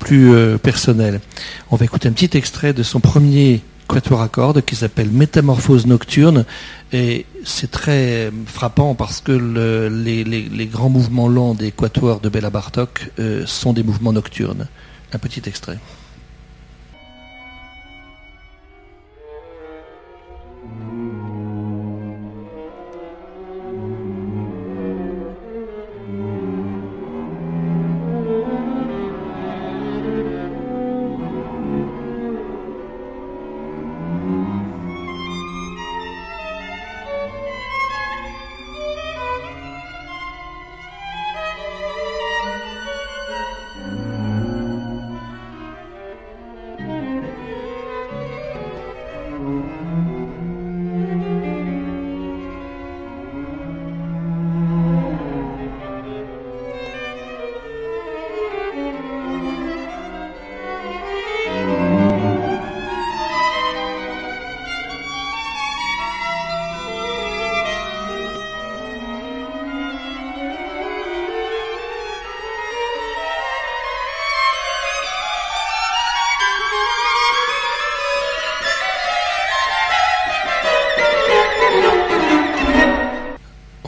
plus 0.00 0.58
personnel. 0.58 1.20
On 1.70 1.76
va 1.76 1.84
écouter 1.84 2.08
un 2.08 2.12
petit 2.12 2.36
extrait 2.36 2.72
de 2.72 2.82
son 2.82 2.98
premier 2.98 3.62
quatuor 3.86 4.22
à 4.22 4.28
cordes 4.28 4.62
qui 4.62 4.74
s'appelle 4.74 5.10
Métamorphose 5.10 5.86
nocturne 5.86 6.44
et 6.92 7.26
c'est 7.44 7.70
très 7.70 8.32
frappant 8.44 8.96
parce 8.96 9.20
que 9.20 9.30
les, 9.30 10.66
grands 10.66 10.90
mouvements 10.90 11.28
lents 11.28 11.54
des 11.54 11.70
quatuors 11.70 12.18
de 12.18 12.28
Bella 12.28 12.50
Bartok 12.50 13.12
euh, 13.20 13.46
sont 13.46 13.72
des 13.72 13.84
mouvements 13.84 14.12
nocturnes. 14.12 14.66
Un 15.12 15.18
petit 15.18 15.42
extrait. 15.46 15.78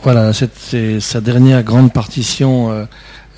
Voilà, 0.07 0.31
c'est 0.31 1.01
sa 1.01 1.19
dernière 1.19 1.63
grande 1.63 1.91
partition 1.91 2.71
euh, 2.71 2.85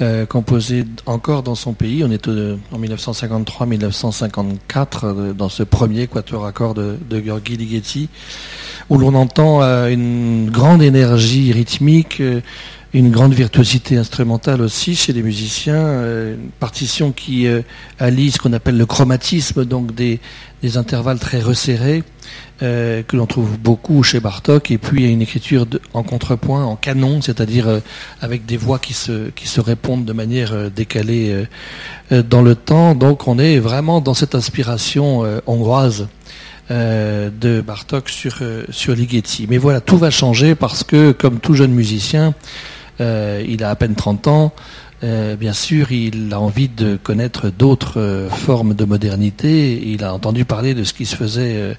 euh, 0.02 0.26
composé 0.26 0.86
encore 1.08 1.44
dans 1.44 1.56
son 1.56 1.74
pays. 1.74 2.06
On 2.06 2.12
est 2.12 2.26
en 2.30 2.80
1953-1954 2.80 4.56
euh, 5.04 5.34
dans 5.34 5.50
ce 5.50 5.64
premier 5.64 6.08
quatuor 6.08 6.46
accord 6.46 6.74
de, 6.74 6.96
de 7.10 7.20
Gheorghi 7.20 7.58
Ligeti, 7.58 8.08
où 8.90 8.98
l'on 8.98 9.14
entend 9.14 9.62
euh, 9.62 9.90
une 9.90 10.50
grande 10.52 10.82
énergie 10.82 11.52
rythmique, 11.52 12.24
une 12.94 13.12
grande 13.12 13.34
virtuosité 13.34 13.98
instrumentale 13.98 14.62
aussi 14.62 14.96
chez 14.96 15.14
les 15.14 15.22
musiciens, 15.22 16.04
une 16.34 16.50
partition 16.60 17.12
qui 17.12 17.48
allie 18.00 18.32
ce 18.32 18.40
qu'on 18.40 18.54
appelle 18.54 18.78
le 18.78 18.86
chromatisme, 18.86 19.66
donc 19.66 19.94
des, 19.94 20.20
intervalles 20.76 21.20
très 21.20 21.40
resserrés. 21.40 22.04
Euh, 22.62 23.04
que 23.04 23.16
l'on 23.16 23.26
trouve 23.26 23.58
beaucoup 23.58 24.04
chez 24.04 24.20
Bartok, 24.20 24.70
et 24.70 24.78
puis 24.78 25.10
une 25.10 25.22
écriture 25.22 25.66
en 25.94 26.04
contrepoint, 26.04 26.66
en 26.66 26.76
canon, 26.76 27.22
c'est-à-dire 27.22 27.70
euh, 27.70 27.80
avec 28.20 28.46
des 28.46 28.58
voix 28.58 28.80
qui 28.80 28.94
se, 28.94 29.30
qui 29.30 29.48
se 29.48 29.62
répondent 29.62 30.04
de 30.04 30.12
manière 30.12 30.52
euh, 30.52 30.70
décalée 30.70 31.46
dans 32.12 32.42
le 32.42 32.56
temps. 32.56 32.96
Donc 32.96 33.30
on 33.30 33.40
est 33.40 33.60
vraiment 33.60 34.02
dans 34.02 34.14
cette 34.14 34.36
inspiration 34.36 35.24
hongroise 35.46 36.08
de 36.70 37.62
Bartok 37.62 38.10
sur, 38.10 38.42
sur 38.70 38.96
Ligeti. 38.96 39.48
Mais 39.50 39.58
voilà, 39.58 39.80
tout 39.80 39.98
va 39.98 40.10
changer 40.10 40.56
parce 40.56 40.84
que, 40.84 41.12
comme 41.12 41.40
tout 41.40 41.54
jeune 41.54 41.72
musicien, 41.72 42.34
il 43.00 43.64
a 43.64 43.70
à 43.70 43.76
peine 43.76 43.96
30 43.96 44.28
ans, 44.28 44.54
bien 45.02 45.54
sûr, 45.54 45.92
il 45.92 46.34
a 46.34 46.40
envie 46.40 46.70
de 46.70 46.98
connaître 46.98 47.50
d'autres 47.50 48.28
formes 48.30 48.74
de 48.74 48.86
modernité. 48.86 49.82
Il 49.86 50.04
a 50.04 50.14
entendu 50.14 50.46
parler 50.46 50.74
de 50.74 50.84
ce 50.84 50.94
qui 50.94 51.06
se 51.06 51.16
faisait 51.16 51.76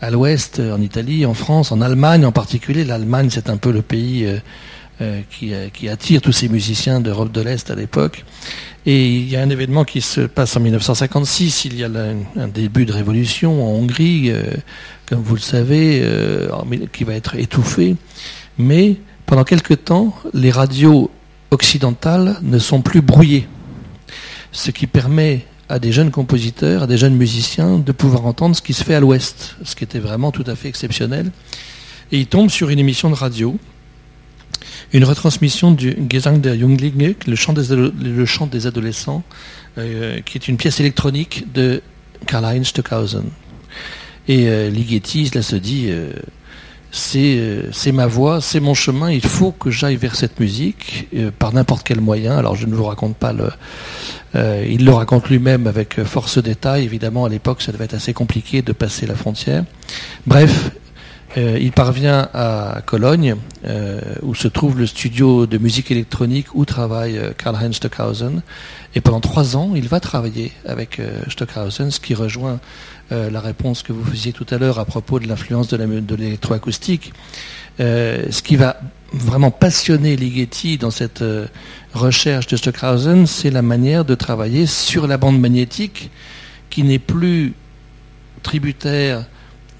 à 0.00 0.10
l'ouest, 0.10 0.58
euh, 0.58 0.74
en 0.74 0.80
Italie, 0.80 1.26
en 1.26 1.34
France, 1.34 1.72
en 1.72 1.80
Allemagne 1.80 2.24
en 2.24 2.32
particulier. 2.32 2.84
L'Allemagne, 2.84 3.28
c'est 3.30 3.50
un 3.50 3.56
peu 3.56 3.70
le 3.70 3.82
pays 3.82 4.24
euh, 4.24 4.38
euh, 5.02 5.20
qui, 5.72 5.88
attire 5.88 6.20
tous 6.20 6.32
ces 6.32 6.48
musiciens 6.48 7.00
d'Europe 7.00 7.32
de 7.32 7.40
l'Est 7.40 7.70
à 7.70 7.74
l'époque. 7.74 8.24
Et 8.86 9.08
il 9.08 9.28
y 9.28 9.36
a 9.36 9.42
un 9.42 9.50
événement 9.50 9.84
qui 9.84 10.00
se 10.00 10.22
passe 10.22 10.56
en 10.56 10.60
1956. 10.60 11.66
Il 11.66 11.78
y 11.78 11.84
a 11.84 11.90
un 12.36 12.48
début 12.48 12.86
de 12.86 12.92
révolution 12.92 13.62
en 13.62 13.78
Hongrie, 13.78 14.32
comme 15.06 15.20
vous 15.20 15.34
le 15.34 15.40
savez, 15.40 16.02
qui 16.90 17.04
va 17.04 17.12
être 17.12 17.34
étouffé. 17.34 17.96
Mais 18.56 18.96
pendant 19.30 19.44
quelque 19.44 19.74
temps, 19.74 20.12
les 20.34 20.50
radios 20.50 21.08
occidentales 21.52 22.38
ne 22.42 22.58
sont 22.58 22.82
plus 22.82 23.00
brouillées, 23.00 23.46
ce 24.50 24.72
qui 24.72 24.88
permet 24.88 25.46
à 25.68 25.78
des 25.78 25.92
jeunes 25.92 26.10
compositeurs, 26.10 26.82
à 26.82 26.88
des 26.88 26.98
jeunes 26.98 27.14
musiciens 27.14 27.78
de 27.78 27.92
pouvoir 27.92 28.26
entendre 28.26 28.56
ce 28.56 28.60
qui 28.60 28.72
se 28.72 28.82
fait 28.82 28.96
à 28.96 28.98
l'ouest, 28.98 29.54
ce 29.62 29.76
qui 29.76 29.84
était 29.84 30.00
vraiment 30.00 30.32
tout 30.32 30.42
à 30.48 30.56
fait 30.56 30.68
exceptionnel. 30.68 31.30
Et 32.10 32.18
il 32.18 32.26
tombe 32.26 32.50
sur 32.50 32.70
une 32.70 32.80
émission 32.80 33.08
de 33.08 33.14
radio, 33.14 33.56
une 34.92 35.04
retransmission 35.04 35.70
du 35.70 35.96
Gesang 36.10 36.40
der 36.40 36.58
Junglinge, 36.58 37.14
le 37.24 37.36
chant 37.36 37.52
des, 37.52 37.68
le 37.76 38.26
chant 38.26 38.48
des 38.48 38.66
adolescents, 38.66 39.22
euh, 39.78 40.18
qui 40.22 40.38
est 40.38 40.48
une 40.48 40.56
pièce 40.56 40.80
électronique 40.80 41.44
de 41.54 41.82
Karl-Heinz 42.26 42.66
Stockhausen. 42.66 43.26
Et 44.26 44.48
euh, 44.48 44.70
Ligeti, 44.70 45.30
là, 45.36 45.42
se 45.42 45.54
dit, 45.54 45.84
euh, 45.86 46.10
c'est 46.90 47.92
ma 47.92 48.06
voix, 48.06 48.40
c'est 48.40 48.60
mon 48.60 48.74
chemin, 48.74 49.10
il 49.10 49.24
faut 49.24 49.52
que 49.52 49.70
j'aille 49.70 49.96
vers 49.96 50.16
cette 50.16 50.40
musique 50.40 51.08
par 51.38 51.52
n'importe 51.52 51.86
quel 51.86 52.00
moyen. 52.00 52.36
Alors 52.36 52.56
je 52.56 52.66
ne 52.66 52.74
vous 52.74 52.84
raconte 52.84 53.16
pas 53.16 53.32
le, 53.32 53.50
euh, 54.36 54.64
il 54.68 54.84
le 54.84 54.92
raconte 54.92 55.28
lui-même 55.28 55.66
avec 55.66 56.02
force 56.04 56.38
détail. 56.38 56.84
Évidemment, 56.84 57.24
à 57.24 57.28
l'époque, 57.28 57.62
ça 57.62 57.72
devait 57.72 57.84
être 57.84 57.94
assez 57.94 58.12
compliqué 58.12 58.62
de 58.62 58.72
passer 58.72 59.06
la 59.06 59.14
frontière. 59.14 59.64
Bref, 60.26 60.70
euh, 61.36 61.58
il 61.60 61.72
parvient 61.72 62.28
à 62.34 62.82
Cologne, 62.86 63.36
euh, 63.64 64.00
où 64.22 64.34
se 64.34 64.48
trouve 64.48 64.78
le 64.78 64.86
studio 64.86 65.46
de 65.46 65.58
musique 65.58 65.90
électronique 65.90 66.46
où 66.54 66.64
travaille 66.64 67.20
Karl-Heinz 67.38 67.76
Stockhausen. 67.76 68.42
Et 68.94 69.00
pendant 69.00 69.20
trois 69.20 69.56
ans, 69.56 69.72
il 69.74 69.88
va 69.88 70.00
travailler 70.00 70.52
avec 70.66 71.00
Stockhausen, 71.28 71.90
ce 71.90 72.00
qui 72.00 72.14
rejoint 72.14 72.58
la 73.10 73.40
réponse 73.40 73.82
que 73.82 73.92
vous 73.92 74.04
faisiez 74.04 74.32
tout 74.32 74.46
à 74.50 74.58
l'heure 74.58 74.78
à 74.78 74.84
propos 74.84 75.18
de 75.18 75.26
l'influence 75.26 75.68
de 75.68 76.14
l'électroacoustique. 76.14 77.12
ce 77.78 78.42
qui 78.42 78.56
va 78.56 78.80
vraiment 79.12 79.50
passionner 79.50 80.16
Ligeti 80.16 80.78
dans 80.78 80.92
cette 80.92 81.24
recherche 81.92 82.46
de 82.46 82.56
Stockhausen, 82.56 83.26
c'est 83.26 83.50
la 83.50 83.62
manière 83.62 84.04
de 84.04 84.14
travailler 84.14 84.66
sur 84.66 85.06
la 85.06 85.18
bande 85.18 85.40
magnétique 85.40 86.10
qui 86.70 86.84
n'est 86.84 87.00
plus 87.00 87.54
tributaire 88.42 89.26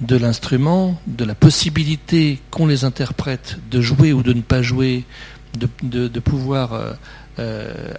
de 0.00 0.16
l'instrument, 0.16 1.00
de 1.06 1.24
la 1.24 1.34
possibilité 1.34 2.40
qu'ont 2.50 2.66
les 2.66 2.84
interprètes 2.84 3.58
de 3.70 3.80
jouer 3.80 4.12
ou 4.12 4.22
de 4.22 4.32
ne 4.32 4.40
pas 4.40 4.62
jouer, 4.62 5.04
de, 5.54 6.18
pouvoir 6.20 6.72
euh, 6.72 6.78
euh, 6.84 6.92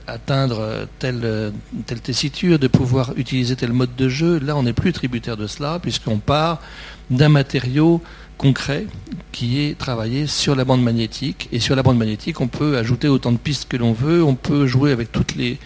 atteindre 0.08 0.88
telle, 1.00 1.52
telle 1.86 2.02
tessiture, 2.02 2.60
de 2.60 2.68
pouvoir 2.68 3.14
utiliser 3.18 3.56
tel 3.56 3.74
mode 3.74 3.96
de 3.96 4.10
jeu. 4.10 4.40
Là, 4.40 4.56
on 4.56 4.64
n'est 4.64 4.74
plus 4.74 4.94
tributaire 4.94 5.38
de 5.38 5.48
cela, 5.48 5.80
puisqu'on 5.80 6.18
part 6.18 6.62
d'un 7.10 7.30
matériau 7.30 8.02
concret 8.42 8.88
qui 9.32 9.62
est 9.62 9.78
travaillé 9.78 10.26
sur 10.26 10.56
la 10.56 10.66
bande 10.66 10.82
magnétique. 10.82 11.48
Et 11.52 11.60
sur 11.60 11.76
la 11.76 11.84
bande 11.84 11.98
magnétique, 12.00 12.42
on 12.42 12.48
peut 12.48 12.76
ajouter 12.76 13.08
autant 13.08 13.32
de 13.32 13.38
pistes 13.38 13.68
que 13.70 13.78
l'on 13.78 13.94
veut, 13.94 14.24
on 14.24 14.34
peut 14.34 14.66
jouer 14.66 14.92
avec 14.92 15.12
toutes 15.12 15.36
les, 15.36 15.60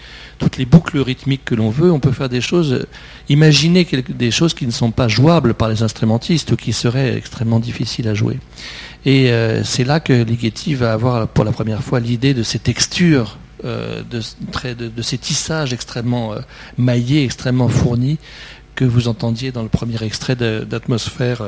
boucles 0.66 1.00
rythmiques 1.00 1.46
que 1.46 1.56
l'on 1.56 1.70
veut, 1.70 1.90
on 1.90 2.02
peut 2.02 2.12
faire 2.12 2.28
des 2.28 2.42
choses, 2.42 2.86
imaginer 3.30 3.88
des 4.10 4.30
choses 4.30 4.54
qui 4.54 4.66
ne 4.66 4.72
sont 4.72 4.92
pas 4.92 5.08
jouables 5.08 5.54
par 5.54 5.70
les 5.70 5.84
instrumentistes 5.84 6.52
ou 6.52 6.58
qui 6.58 6.74
seraient 6.74 7.16
extrêmement 7.16 7.62
difficiles 7.62 8.10
à 8.10 8.14
jouer. 8.14 8.40
Et 9.06 9.32
euh, 9.32 9.64
c'est 9.64 9.86
là 9.86 10.02
que 10.02 10.12
Ligeti 10.12 10.76
va 10.76 10.92
avoir 10.92 11.30
pour 11.30 11.46
la 11.46 11.54
première 11.54 11.82
fois 11.82 12.02
l'idée 12.02 12.34
de 12.34 12.44
ces 12.44 12.60
textures 12.60 13.38
euh, 13.66 14.04
de, 14.04 14.22
de, 14.88 15.02
ces 15.02 15.18
tissages 15.18 15.74
extrêmement 15.74 16.34
euh, 16.34 16.40
maillés, 16.78 17.24
extrêmement 17.24 17.68
fournis, 17.68 18.18
que 18.76 18.86
vous 18.86 19.08
entendiez 19.08 19.52
dans 19.52 19.64
le 19.64 19.70
premier 19.70 20.02
extrait 20.04 20.36
d'atmosphère 20.36 21.42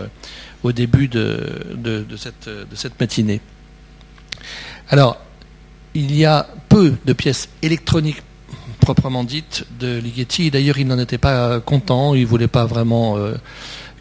au 0.64 0.72
début 0.72 1.10
de, 1.10 2.06
cette, 2.18 2.48
de 2.48 2.76
cette 2.76 2.98
matinée. 3.00 3.42
Alors, 4.90 5.18
il 5.94 6.16
y 6.16 6.24
a 6.24 6.48
peu 6.70 6.94
de 7.06 7.12
pièces 7.14 7.50
électroniques 7.62 8.22
proprement 8.88 9.26
dites 9.26 9.66
de 9.80 9.98
Ligeti. 9.98 10.50
D'ailleurs, 10.50 10.78
il 10.78 10.88
n'en 10.88 10.98
était 10.98 11.18
pas 11.18 11.60
content. 11.60 12.14
Il 12.14 12.22
ne 12.22 12.26
voulait 12.26 12.48
pas 12.48 12.66
vraiment 12.66 13.18
euh, 13.18 13.36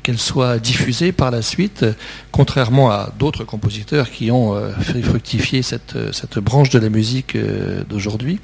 qu'elles 0.06 0.18
soient 0.20 0.60
diffusées 0.60 1.10
par 1.10 1.32
la 1.32 1.42
suite, 1.42 1.84
contrairement 2.30 2.92
à 2.92 3.12
d'autres 3.18 3.42
compositeurs 3.42 4.08
qui 4.08 4.30
ont 4.30 4.54
euh, 4.54 4.70
fait 4.70 5.02
fructifier 5.02 5.62
cette, 5.62 5.96
cette, 6.12 6.38
branche 6.38 6.70
de 6.70 6.78
la 6.78 6.88
musique 6.90 7.34
euh, 7.34 7.82
d'aujourd'hui. 7.88 8.38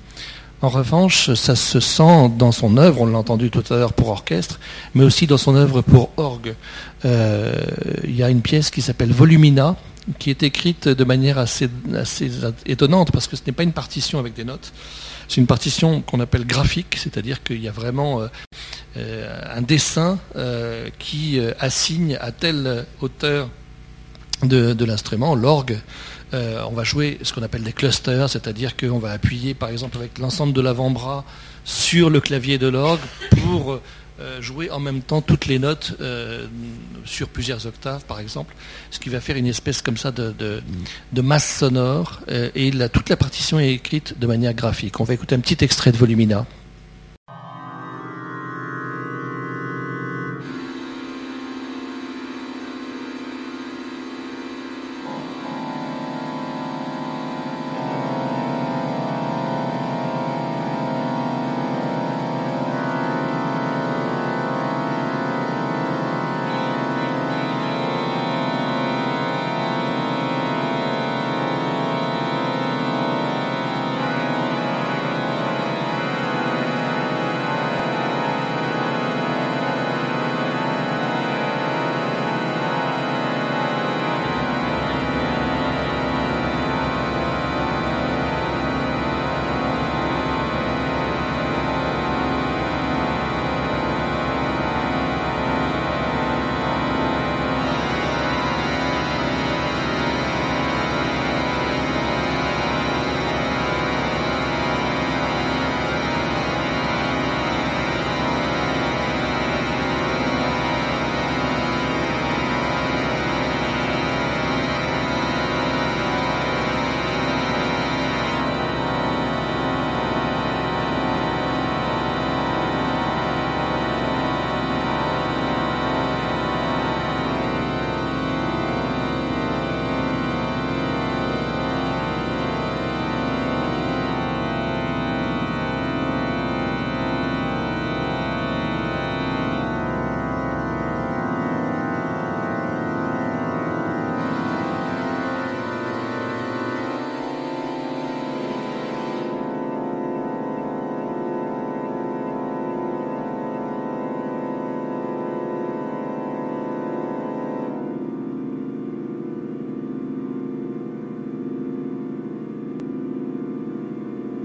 En 0.61 0.68
revanche, 0.68 1.33
ça 1.35 1.55
se 1.55 1.79
sent 1.79 2.33
dans 2.37 2.51
son 2.51 2.79
œuvre, 2.79 3.03
on 3.03 3.07
l'a 3.07 3.16
entendu 3.16 3.48
tout 3.48 3.62
à 3.70 3.77
l'heure 3.77 3.92
pour 3.92 4.09
orchestre, 4.09 4.59
mais 4.96 5.05
aussi 5.05 5.29
dans 5.29 5.38
son 5.38 5.55
œuvre 5.55 5.83
pour 5.83 6.11
orgue. 6.16 6.57
Euh, 7.05 7.55
il 8.03 8.16
y 8.16 8.25
a 8.25 8.29
une 8.29 8.42
pièce 8.42 8.70
qui 8.70 8.83
s'appelle 8.83 9.12
Volumina, 9.12 9.77
qui 10.18 10.31
est 10.31 10.42
écrite 10.42 10.88
de 10.88 11.05
manière 11.05 11.38
assez 11.38 11.70
étonnante, 12.66 13.12
parce 13.12 13.29
que 13.29 13.37
ce 13.37 13.42
n'est 13.46 13.53
pas 13.53 13.62
une 13.62 13.72
partition 13.72 14.18
avec 14.18 14.35
des 14.35 14.44
notes, 14.44 14.72
c'est 15.33 15.40
une 15.40 15.47
partition 15.47 16.03
qu'on 16.03 16.21
appelle 16.21 16.47
graphique, 16.47 16.99
c'est-à-dire 16.99 17.42
qu'il 17.42 17.62
y 17.62 17.66
a 17.66 17.73
vraiment 17.73 18.21
euh, 18.21 18.27
euh, 18.99 19.40
un 19.57 19.62
dessin 19.62 20.18
qui 20.99 21.40
assigne 21.59 22.18
à 22.21 22.33
telle 22.33 22.85
hauteur 23.01 23.49
de, 24.42 24.85
l'instrument, 24.85 25.35
l'orgue, 25.35 25.79
euh, 26.35 26.62
on 26.68 26.73
va 26.73 26.85
jouer 26.85 27.18
ce 27.23 27.33
qu'on 27.33 27.42
appelle 27.42 27.62
des 27.62 27.73
clusters, 27.73 28.29
c'est-à-dire 28.29 28.77
qu'on 28.77 28.99
va 28.99 29.12
appuyer 29.12 29.55
par 29.55 29.68
exemple 29.68 29.99
avec 29.99 30.18
l'ensemble 30.18 30.53
de 30.53 30.61
l'avant-bras 30.61 31.25
sur 31.64 32.09
le 32.09 32.21
clavier 32.21 32.59
de 32.59 32.68
l'orgue 32.68 33.01
pour 33.31 33.73
euh, 33.73 33.83
jouer 34.41 34.71
en 34.71 34.81
même 34.81 35.03
temps 35.03 35.23
toutes 35.23 35.47
les 35.47 35.59
notes 35.59 35.97
euh, 36.01 36.47
sur 37.05 37.29
plusieurs 37.29 37.67
octaves 37.67 38.05
par 38.05 38.21
exemple, 38.21 38.55
ce 38.91 38.99
qui 38.99 39.09
va 39.09 39.21
faire 39.21 39.37
une 39.37 39.47
espèce 39.47 39.83
comme 39.83 39.97
ça 39.97 40.13
de, 40.13 40.63
masse 41.23 41.59
sonore 41.59 42.21
et 42.29 42.71
toute 42.93 43.09
la 43.09 43.17
partition 43.17 43.59
est 43.59 43.73
écrite 43.73 44.19
de 44.19 44.27
manière 44.27 44.55
graphique. 44.55 45.01
On 45.01 45.05
va 45.05 45.15
écouter 45.15 45.35
un 45.35 45.41
petit 45.41 45.65
extrait 45.65 45.93
de 45.93 45.97
Volumina. 45.97 46.47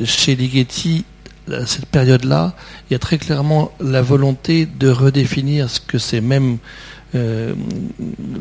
Chez 0.03 0.35
Ligeti, 0.35 1.05
à 1.51 1.65
cette 1.65 1.85
période-là, 1.85 2.55
il 2.89 2.93
y 2.93 2.95
a 2.95 2.99
très 2.99 3.17
clairement 3.17 3.71
la 3.79 4.01
volonté 4.01 4.65
de 4.65 4.89
redéfinir 4.89 5.69
ce 5.69 5.79
que 5.79 5.97
c'est 5.97 6.21
même 6.21 6.57
euh, 7.15 7.53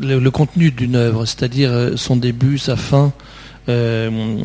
le, 0.01 0.29
contenu 0.29 0.71
d'une 0.71 0.95
œuvre, 0.95 1.25
c'est-à-dire 1.25 1.71
euh, 1.71 1.95
son 1.95 2.17
début, 2.17 2.57
sa 2.57 2.75
fin, 2.75 3.13
euh, 3.69 4.41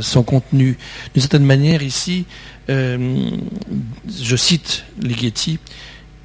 son 0.00 0.22
contenu. 0.22 0.78
D'une 1.14 1.20
certaine 1.20 1.44
manière, 1.44 1.82
ici, 1.82 2.26
je 2.68 4.36
cite 4.36 4.84
Ligeti, 5.00 5.58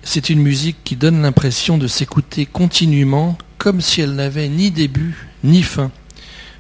c'est 0.04 0.30
une 0.30 0.42
musique 0.42 0.78
qui 0.84 0.96
donne 0.96 1.22
l'impression 1.22 1.78
de 1.78 1.88
s'écouter 1.88 2.46
continuellement 2.46 3.38
comme 3.58 3.82
si 3.82 4.02
elle 4.02 4.16
n'avait 4.16 4.50
ni 4.50 4.72
début 4.72 5.30
ni 5.44 5.64
fin. 5.64 5.92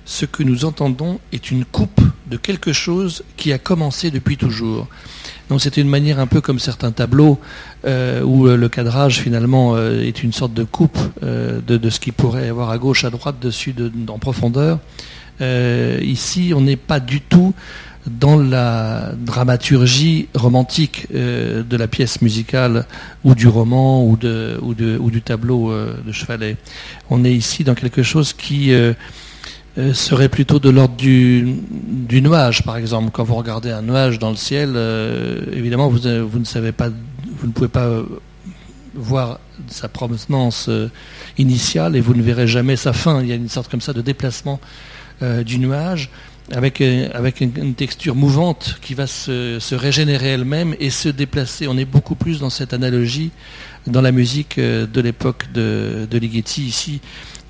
Ce 0.06 0.26
que 0.26 0.44
nous 0.44 0.66
entendons 0.66 1.20
est 1.32 1.52
une 1.52 1.66
coupe 1.66 2.02
de 2.34 2.38
quelque 2.38 2.74
chose 2.74 3.24
qui 3.38 3.54
a 3.54 3.60
commencé 3.60 4.10
depuis 4.10 4.38
toujours. 4.38 4.88
Donc 5.50 5.62
c'est 5.62 5.78
une 5.78 5.88
manière 5.88 6.20
un 6.20 6.26
peu 6.26 6.42
comme 6.42 6.58
certains 6.58 6.92
tableaux 6.92 7.40
euh, 7.86 8.24
où 8.24 8.48
euh, 8.48 8.58
le 8.58 8.70
cadrage 8.70 9.20
finalement 9.20 9.76
euh, 9.76 10.02
est 10.02 10.24
une 10.24 10.34
sorte 10.34 10.54
de 10.56 10.64
coupe 10.64 10.98
de, 11.22 11.90
ce 11.92 12.00
qui 12.00 12.12
pourrait 12.12 12.50
avoir 12.50 12.72
à 12.72 12.80
gauche, 12.80 13.06
à 13.06 13.12
droite, 13.12 13.36
dessus, 13.40 13.76
en 14.08 14.18
profondeur. 14.18 14.80
ici, 16.02 16.54
on 16.56 16.62
n'est 16.62 16.82
pas 16.92 17.00
du 17.00 17.22
tout 17.22 17.54
dans 18.08 18.38
la 18.38 19.12
dramaturgie 19.16 20.28
romantique 20.34 21.08
de 21.12 21.78
la 21.78 21.88
pièce 21.88 22.22
musicale 22.22 22.86
ou 23.24 23.36
du 23.36 23.48
roman 23.48 24.04
ou, 24.04 24.18
ou 24.64 25.12
du 25.12 25.22
tableau 25.22 25.72
de 25.72 26.12
Chevalet. 26.12 26.58
On 27.10 27.24
est 27.24 27.34
ici 27.34 27.64
dans 27.64 27.76
quelque 27.76 28.04
chose 28.04 28.34
qui 28.34 28.74
serait 29.94 30.30
plutôt 30.30 30.60
de 30.60 30.70
l'ordre 30.70 30.96
du, 30.96 31.56
nuage, 32.12 32.64
par 32.64 32.78
exemple. 32.78 33.10
Quand 33.12 33.24
vous 33.24 33.36
regardez 33.36 33.72
un 33.72 33.82
nuage 33.82 34.20
dans 34.20 34.30
le 34.30 34.36
ciel, 34.36 34.74
euh, 34.76 35.42
évidemment, 35.52 35.90
vous, 35.90 36.06
euh, 36.06 36.24
vous, 36.24 36.40
ne 36.40 36.46
savez 36.46 36.72
pas, 36.72 36.90
vous 36.90 37.48
ne 37.48 37.52
pouvez 37.52 37.68
pas 37.68 37.90
voir 38.94 39.40
sa 39.68 39.88
provenance 39.88 40.70
initiale 41.40 41.96
et 41.96 42.02
vous 42.02 42.14
ne 42.14 42.22
verrez 42.22 42.46
jamais 42.46 42.76
sa 42.76 42.94
fin. 42.94 43.22
Il 43.22 43.28
y 43.28 43.32
a 43.32 43.36
une 43.36 43.50
sorte 43.50 43.70
comme 43.70 43.82
ça 43.82 43.94
de 43.94 44.02
déplacement 44.02 44.60
du 45.22 45.58
nuage 45.58 46.12
avec, 46.52 46.80
avec 46.82 47.42
une, 47.42 47.74
texture 47.74 48.14
mouvante 48.14 48.78
qui 48.84 48.94
va 48.94 49.08
se, 49.08 49.58
se 49.60 49.74
régénérer 49.74 50.28
elle-même 50.28 50.76
et 50.80 50.92
se 50.92 51.10
déplacer. 51.10 51.68
On 51.68 51.76
est 51.78 51.86
beaucoup 51.86 52.14
plus 52.14 52.40
dans 52.40 52.52
cette 52.52 52.74
analogie 52.74 53.32
dans 53.88 54.02
la 54.02 54.12
musique 54.12 54.60
de 54.60 55.02
l'époque 55.02 55.46
de, 55.54 56.08
de 56.10 56.18
Ligeti 56.20 56.62
ici. 56.62 57.02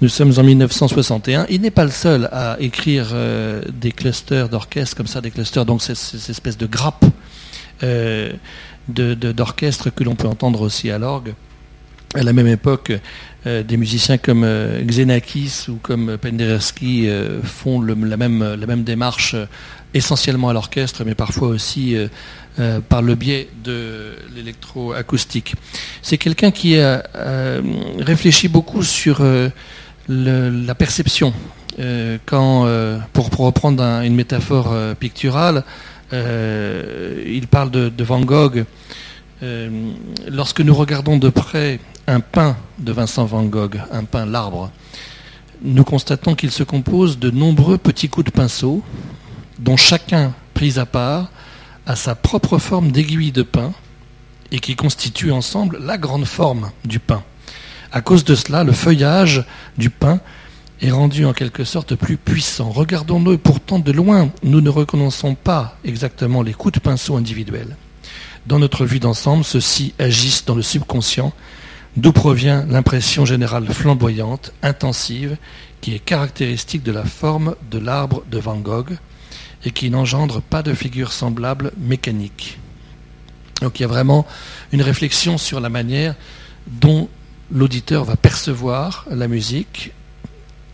Nous 0.03 0.09
sommes 0.09 0.33
en 0.37 0.43
1961. 0.43 1.45
Il 1.49 1.61
n'est 1.61 1.71
pas 1.71 1.85
le 1.85 1.89
seul 1.89 2.27
à 2.33 2.57
écrire 2.59 3.11
euh, 3.13 3.61
des 3.71 3.93
clusters 3.93 4.49
d'orchestre 4.49 4.97
comme 4.97 5.07
ça, 5.07 5.21
des 5.21 5.31
clusters, 5.31 5.65
donc 5.65 5.81
ces, 5.81 5.93
espèces 6.29 6.57
de 6.57 6.65
grappes 6.65 7.05
euh, 7.83 8.33
d'orchestre 8.89 9.91
que 9.91 10.03
l'on 10.03 10.15
peut 10.15 10.27
entendre 10.27 10.59
aussi 10.59 10.91
à 10.91 10.97
l'orgue. 10.97 11.33
À 12.15 12.21
la 12.21 12.33
même 12.33 12.49
époque, 12.49 12.91
euh, 13.47 13.63
des 13.63 13.77
musiciens 13.77 14.17
comme 14.17 14.45
Xenakis 14.85 15.67
ou 15.69 15.75
comme 15.75 16.17
Penderecki 16.17 17.07
font 17.41 17.81
la, 17.81 18.17
même, 18.17 18.55
la 18.55 18.67
même 18.67 18.83
démarche 18.83 19.37
essentiellement 19.93 20.49
à 20.49 20.53
l'orchestre, 20.53 21.05
mais 21.05 21.15
parfois 21.15 21.47
aussi 21.47 21.95
par 22.89 23.01
le 23.01 23.15
biais 23.15 23.47
de 23.63 24.17
l'électroacoustique. 24.35 25.55
C'est 26.01 26.17
quelqu'un 26.17 26.51
qui 26.51 26.77
a 26.77 27.03
réfléchi 27.99 28.49
beaucoup 28.49 28.83
sur 28.83 29.23
la 30.07 30.75
perception. 30.75 31.33
Euh, 31.79 32.17
quand, 32.25 32.65
euh, 32.65 32.99
pour, 33.13 33.29
reprendre 33.35 33.83
une 33.83 34.15
métaphore 34.15 34.69
euh, 34.71 34.93
picturale, 34.93 35.63
il 36.11 37.47
parle 37.49 37.71
de, 37.71 38.03
Van 38.03 38.21
Gogh. 38.21 38.65
lorsque 39.41 40.61
nous 40.61 40.75
regardons 40.75 41.17
de 41.17 41.29
près 41.29 41.79
un 42.05 42.19
pain 42.19 42.55
de 42.77 42.91
Vincent 42.91 43.25
Van 43.25 43.43
Gogh, 43.43 43.81
un 43.91 44.03
pain 44.03 44.27
l'arbre, 44.27 44.69
nous 45.63 45.83
constatons 45.83 46.35
qu'il 46.35 46.51
se 46.51 46.61
compose 46.61 47.17
de 47.17 47.31
nombreux 47.31 47.79
petits 47.79 48.09
coups 48.09 48.27
de 48.27 48.31
pinceau, 48.31 48.83
dont 49.57 49.77
chacun, 49.77 50.33
pris 50.53 50.77
à 50.77 50.85
part, 50.85 51.31
a 51.87 51.95
sa 51.95 52.13
propre 52.13 52.59
forme 52.59 52.91
d'aiguille 52.91 53.31
de 53.31 53.41
pain 53.41 53.73
et 54.51 54.59
qui 54.59 54.75
constituent 54.75 55.31
ensemble 55.31 55.79
la 55.81 55.97
grande 55.97 56.25
forme 56.25 56.69
du 56.85 56.99
pain. 56.99 57.23
À 57.95 58.01
cause 58.01 58.23
de 58.23 58.33
cela, 58.33 58.63
le 58.63 58.71
feuillage 58.71 59.45
du 59.77 59.91
pin 59.91 60.19
est 60.81 60.89
rendu 60.89 61.25
en 61.25 61.33
quelque 61.33 61.63
sorte 61.63 61.93
plus 61.93 62.17
puissant. 62.17 62.71
Regardons-le 62.71 63.37
pourtant 63.37 63.77
de 63.77 63.91
loin, 63.91 64.31
nous 64.41 64.61
ne 64.61 64.69
reconnaissons 64.71 65.35
pas 65.35 65.77
exactement 65.85 66.41
les 66.41 66.53
coups 66.53 66.73
de 66.73 66.79
pinceau 66.79 67.15
individuels. 67.15 67.77
Dans 68.47 68.57
notre 68.57 68.85
vue 68.85 68.99
d'ensemble, 68.99 69.43
ceux-ci 69.43 69.93
agissent 69.99 70.43
dans 70.43 70.55
le 70.55 70.63
subconscient, 70.63 71.33
d'où 71.95 72.11
provient 72.11 72.65
l'impression 72.67 73.25
générale 73.25 73.67
flamboyante, 73.67 74.53
intensive, 74.63 75.37
qui 75.79 75.93
est 75.93 75.99
caractéristique 75.99 76.81
de 76.81 76.91
la 76.91 77.05
forme 77.05 77.55
de 77.69 77.77
l'arbre 77.77 78.23
de 78.31 78.39
Van 78.39 78.57
Gogh 78.57 78.97
et 79.65 79.69
qui 79.69 79.91
n'engendre 79.91 80.41
pas 80.41 80.63
de 80.63 80.73
figure 80.73 81.11
semblable 81.11 81.71
mécanique. 81.77 82.57
Donc 83.61 83.79
il 83.79 83.83
y 83.83 83.85
a 83.85 83.87
vraiment 83.87 84.25
une 84.71 84.81
réflexion 84.81 85.37
sur 85.37 85.59
la 85.59 85.69
manière 85.69 86.15
dont 86.65 87.07
l'auditeur 87.51 88.03
va 88.05 88.15
percevoir 88.15 89.05
la 89.09 89.27
musique 89.27 89.93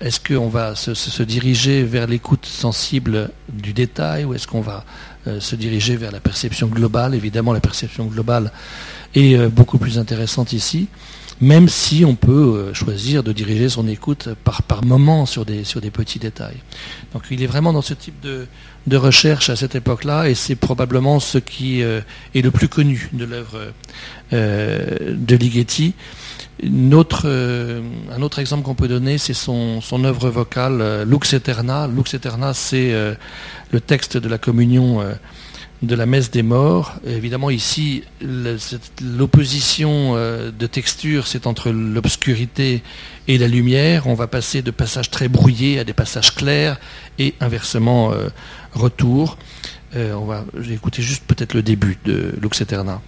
Est-ce 0.01 0.21
qu'on 0.21 0.47
va 0.47 0.75
se, 0.75 1.23
diriger 1.23 1.83
vers 1.83 2.07
l'écoute 2.07 2.45
sensible 2.45 3.31
du 3.51 3.73
détail 3.73 4.23
ou 4.23 4.33
est-ce 4.33 4.47
qu'on 4.47 4.61
va 4.61 4.85
euh, 5.27 5.41
se 5.41 5.57
diriger 5.57 5.97
vers 5.97 6.13
la 6.13 6.21
perception 6.21 6.67
globale? 6.67 7.15
Évidemment, 7.15 7.51
la 7.51 7.59
perception 7.59 8.05
globale 8.05 8.53
est 9.13 9.35
euh, 9.35 9.49
beaucoup 9.49 9.77
plus 9.77 9.99
intéressante 9.99 10.53
ici, 10.53 10.87
même 11.41 11.67
si 11.67 12.05
on 12.05 12.15
peut 12.15 12.31
euh, 12.31 12.73
choisir 12.73 13.23
de 13.23 13.33
diriger 13.33 13.67
son 13.67 13.89
écoute 13.89 14.29
par, 14.45 14.63
par 14.63 14.85
moment 14.85 15.25
sur 15.25 15.43
des, 15.43 15.65
sur 15.65 15.81
des 15.81 15.91
petits 15.91 16.19
détails. 16.19 16.61
Donc 17.11 17.23
il 17.29 17.43
est 17.43 17.47
vraiment 17.47 17.73
dans 17.73 17.81
ce 17.81 17.93
type 17.93 18.21
de, 18.21 18.47
de 18.87 18.95
recherche 18.95 19.49
à 19.49 19.57
cette 19.57 19.75
époque-là 19.75 20.29
et 20.29 20.33
c'est 20.33 20.55
probablement 20.55 21.19
ce 21.19 21.39
qui 21.39 21.81
est 21.81 22.41
le 22.41 22.51
plus 22.51 22.69
connu 22.69 23.09
de 23.11 23.25
l'œuvre 23.25 23.73
de 24.31 25.35
Ligeti. 25.35 25.93
Euh, 26.63 27.81
un 28.11 28.21
autre 28.21 28.39
exemple 28.39 28.63
qu'on 28.63 28.75
peut 28.75 28.87
donner, 28.87 29.17
c'est 29.17 29.33
son, 29.33 29.81
son 29.81 30.03
œuvre 30.03 30.29
vocale 30.29 30.81
euh, 30.81 31.05
Lux 31.05 31.33
Eterna. 31.33 31.87
Lux 31.87 32.13
Eterna, 32.13 32.53
c'est 32.53 32.93
euh, 32.93 33.13
le 33.71 33.79
texte 33.79 34.17
de 34.17 34.27
la 34.27 34.37
communion 34.37 35.03
de 35.81 35.95
la 35.95 36.05
messe 36.05 36.29
des 36.29 36.43
morts. 36.43 36.95
évidemment, 37.05 37.49
ici, 37.49 38.03
l'opposition 39.01 40.15
de 40.15 40.67
texture, 40.67 41.25
c'est 41.27 41.47
entre 41.47 41.69
l'obscurité 41.69 42.83
et 43.29 43.37
la 43.37 43.47
lumière. 43.47 44.07
On 44.07 44.13
va 44.13 44.27
passer 44.27 44.61
de 44.61 44.71
passages 44.71 45.09
très 45.09 45.29
brouillés 45.29 45.79
à 45.79 45.85
des 45.85 45.93
passages 45.93 46.35
clairs 46.35 46.79
et 47.17 47.33
inversement 47.39 48.11
retour. 48.73 49.37
on 49.95 50.25
va 50.25 50.43
écouter 50.69 51.01
juste 51.01 51.23
peut-être 51.25 51.53
le 51.53 51.61
début 51.61 51.97
de 52.03 52.33
Lux 52.41 52.59
Eterna. 52.59 53.01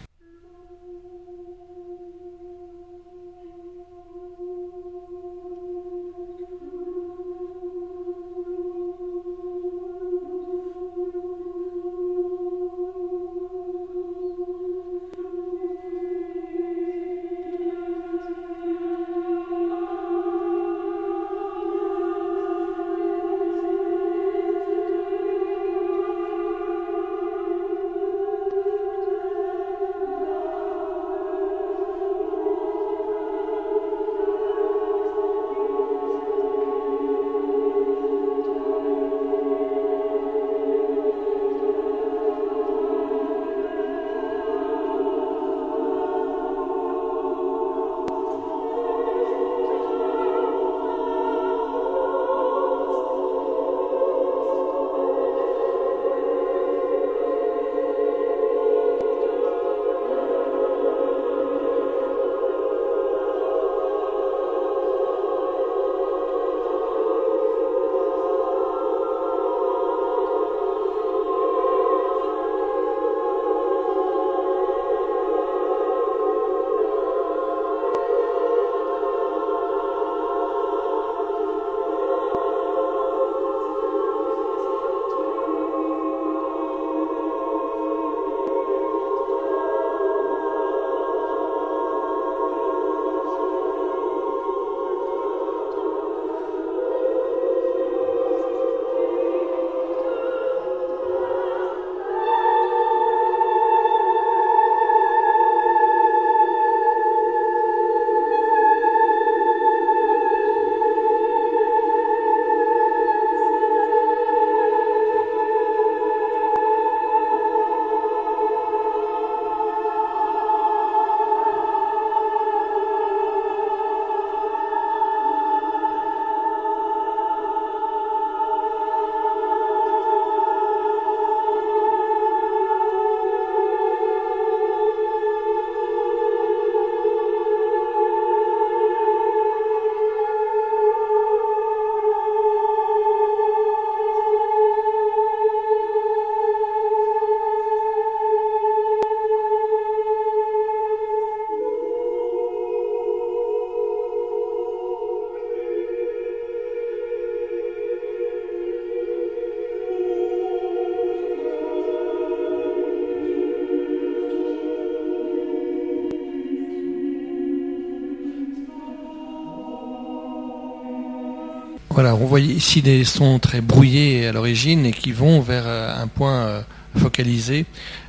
Voilà, 172.02 172.16
on 172.16 172.26
voit 172.26 172.40
ici 172.40 172.82
des 172.82 173.04
sons 173.04 173.38
très 173.38 173.62
brouillés 173.62 174.26
à 174.26 174.32
l'origine 174.32 174.88
et 174.88 174.92
qui 174.92 175.12
vont 175.12 175.40
vers 175.40 175.68
un 175.68 176.08
point 176.08 176.64
focalisé. 176.98 177.68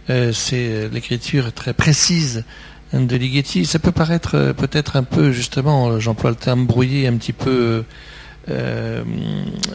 C'est 0.08 0.88
l'écriture 0.90 1.52
très 1.52 1.74
précise 1.74 2.42
de 2.94 3.16
Ligeti. 3.16 3.66
Ça 3.66 3.78
peut 3.78 3.92
paraître 3.92 4.54
peut-être 4.56 4.96
un 4.96 5.02
peu, 5.02 5.30
justement, 5.30 6.00
j'emploie 6.00 6.30
le 6.30 6.36
terme 6.36 6.64
brouillé, 6.64 7.06
un 7.06 7.18
petit 7.18 7.34
peu 7.34 7.84
euh, 8.48 9.04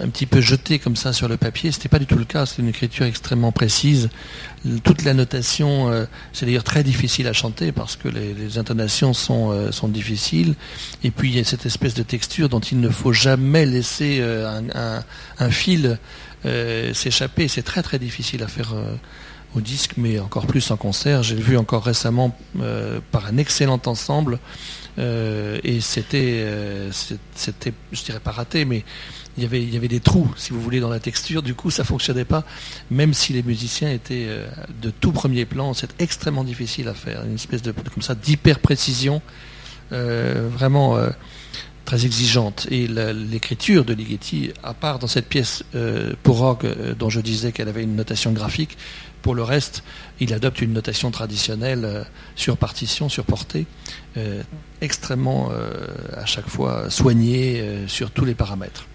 un 0.02 0.10
petit 0.10 0.26
peu 0.26 0.42
jeté 0.42 0.78
comme 0.78 0.96
ça 0.96 1.14
sur 1.14 1.30
le 1.30 1.38
papier. 1.38 1.72
C'était 1.72 1.88
pas 1.88 2.00
du 2.00 2.06
tout 2.06 2.18
le 2.18 2.26
cas. 2.26 2.46
C'est 2.46 2.62
une 2.62 2.68
écriture 2.68 3.06
extrêmement 3.06 3.52
précise. 3.52 4.10
Toute 4.84 5.04
la 5.04 5.14
notation, 5.14 5.90
euh, 5.90 6.06
c'est 6.34 6.46
d'ailleurs 6.46 6.66
très 6.66 6.84
difficile 6.84 7.28
à 7.28 7.34
chanter 7.34 7.72
parce 7.72 7.96
que 7.96 8.10
les, 8.10 8.58
intonations 8.58 9.14
sont, 9.14 9.52
euh, 9.52 9.72
sont 9.72 9.88
difficiles. 9.88 10.56
Et 11.04 11.12
puis 11.12 11.30
il 11.30 11.38
y 11.38 11.40
a 11.40 11.44
cette 11.46 11.66
espèce 11.66 11.94
de 11.94 12.04
texture 12.04 12.50
dont 12.50 12.60
il 12.60 12.82
ne 12.82 12.90
faut 12.90 13.14
jamais 13.14 13.66
laisser 13.66 14.22
un, 14.22 15.04
un, 15.40 15.50
fil 15.50 15.98
s'échapper. 16.94 17.48
C'est 17.48 17.64
très 17.64 17.84
très 17.84 18.00
difficile 18.00 18.44
à 18.44 18.48
faire 18.48 18.74
au 19.56 19.62
disque, 19.62 19.94
mais 19.98 20.20
encore 20.20 20.46
plus 20.46 20.72
en 20.72 20.78
concert. 20.78 21.24
J'ai 21.24 21.36
vu 21.36 21.58
encore 21.58 21.84
récemment 21.84 22.38
par 23.12 23.26
un 23.28 23.38
excellent 23.38 23.82
ensemble 23.86 24.40
euh, 25.00 25.60
et 25.64 25.80
c'était, 25.80 26.42
euh, 26.42 26.92
c'était, 27.36 27.74
je 27.92 28.04
dirais 28.04 28.20
pas 28.20 28.32
raté, 28.32 28.66
mais 28.66 28.84
il 29.38 29.44
y 29.44 29.46
avait, 29.46 29.64
y 29.64 29.78
avait 29.78 29.88
des 29.88 30.00
trous, 30.00 30.32
si 30.36 30.52
vous 30.52 30.62
voulez, 30.62 30.80
dans 30.80 30.90
la 30.90 31.00
texture. 31.00 31.44
Du 31.44 31.54
coup, 31.54 31.70
ça 31.70 31.84
fonctionnait 31.84 32.26
pas, 32.26 32.44
même 32.90 33.14
si 33.14 33.34
les 33.34 33.44
musiciens 33.44 33.92
étaient 33.92 34.26
euh, 34.28 34.48
de 34.82 34.90
tout 34.90 35.12
premier 35.12 35.46
plan. 35.46 35.74
C'est 35.74 35.94
extrêmement 36.02 36.44
difficile 36.44 36.88
à 36.88 36.94
faire, 36.94 37.24
une 37.26 37.36
espèce 37.36 37.62
de 37.62 37.72
comme 37.72 38.02
ça 38.02 38.16
d'hyper 38.16 38.60
précision, 38.60 39.22
vraiment 39.92 41.00
très 41.88 42.06
exigeante. 42.06 42.68
Et 42.70 42.86
l'écriture 42.88 43.84
de 43.84 43.94
Ligeti, 43.94 44.52
à 44.62 44.76
part 44.76 45.00
dans 45.00 45.08
cette 45.08 45.28
pièce 45.28 45.64
pour 46.22 46.42
orgue 46.42 46.68
dont 47.00 47.10
je 47.10 47.22
disais 47.22 47.52
qu'elle 47.54 47.70
avait 47.70 47.84
une 47.84 47.96
notation 47.96 48.34
graphique, 48.34 48.78
pour 49.28 49.36
le 49.36 49.44
reste, 49.44 49.84
il 50.22 50.34
adopte 50.34 50.62
une 50.62 50.72
notation 50.72 51.12
traditionnelle 51.12 51.84
euh, 51.84 52.04
sur 52.36 52.56
partition, 52.56 53.10
sur 53.10 53.26
portée, 53.26 53.66
euh, 54.16 54.42
extrêmement 54.80 55.50
euh, 55.52 55.88
à 56.16 56.26
chaque 56.26 56.48
fois 56.48 56.90
soignée 56.90 57.86
sur 57.88 58.12
tous 58.12 58.24
les 58.24 58.36
paramètres. 58.36 58.88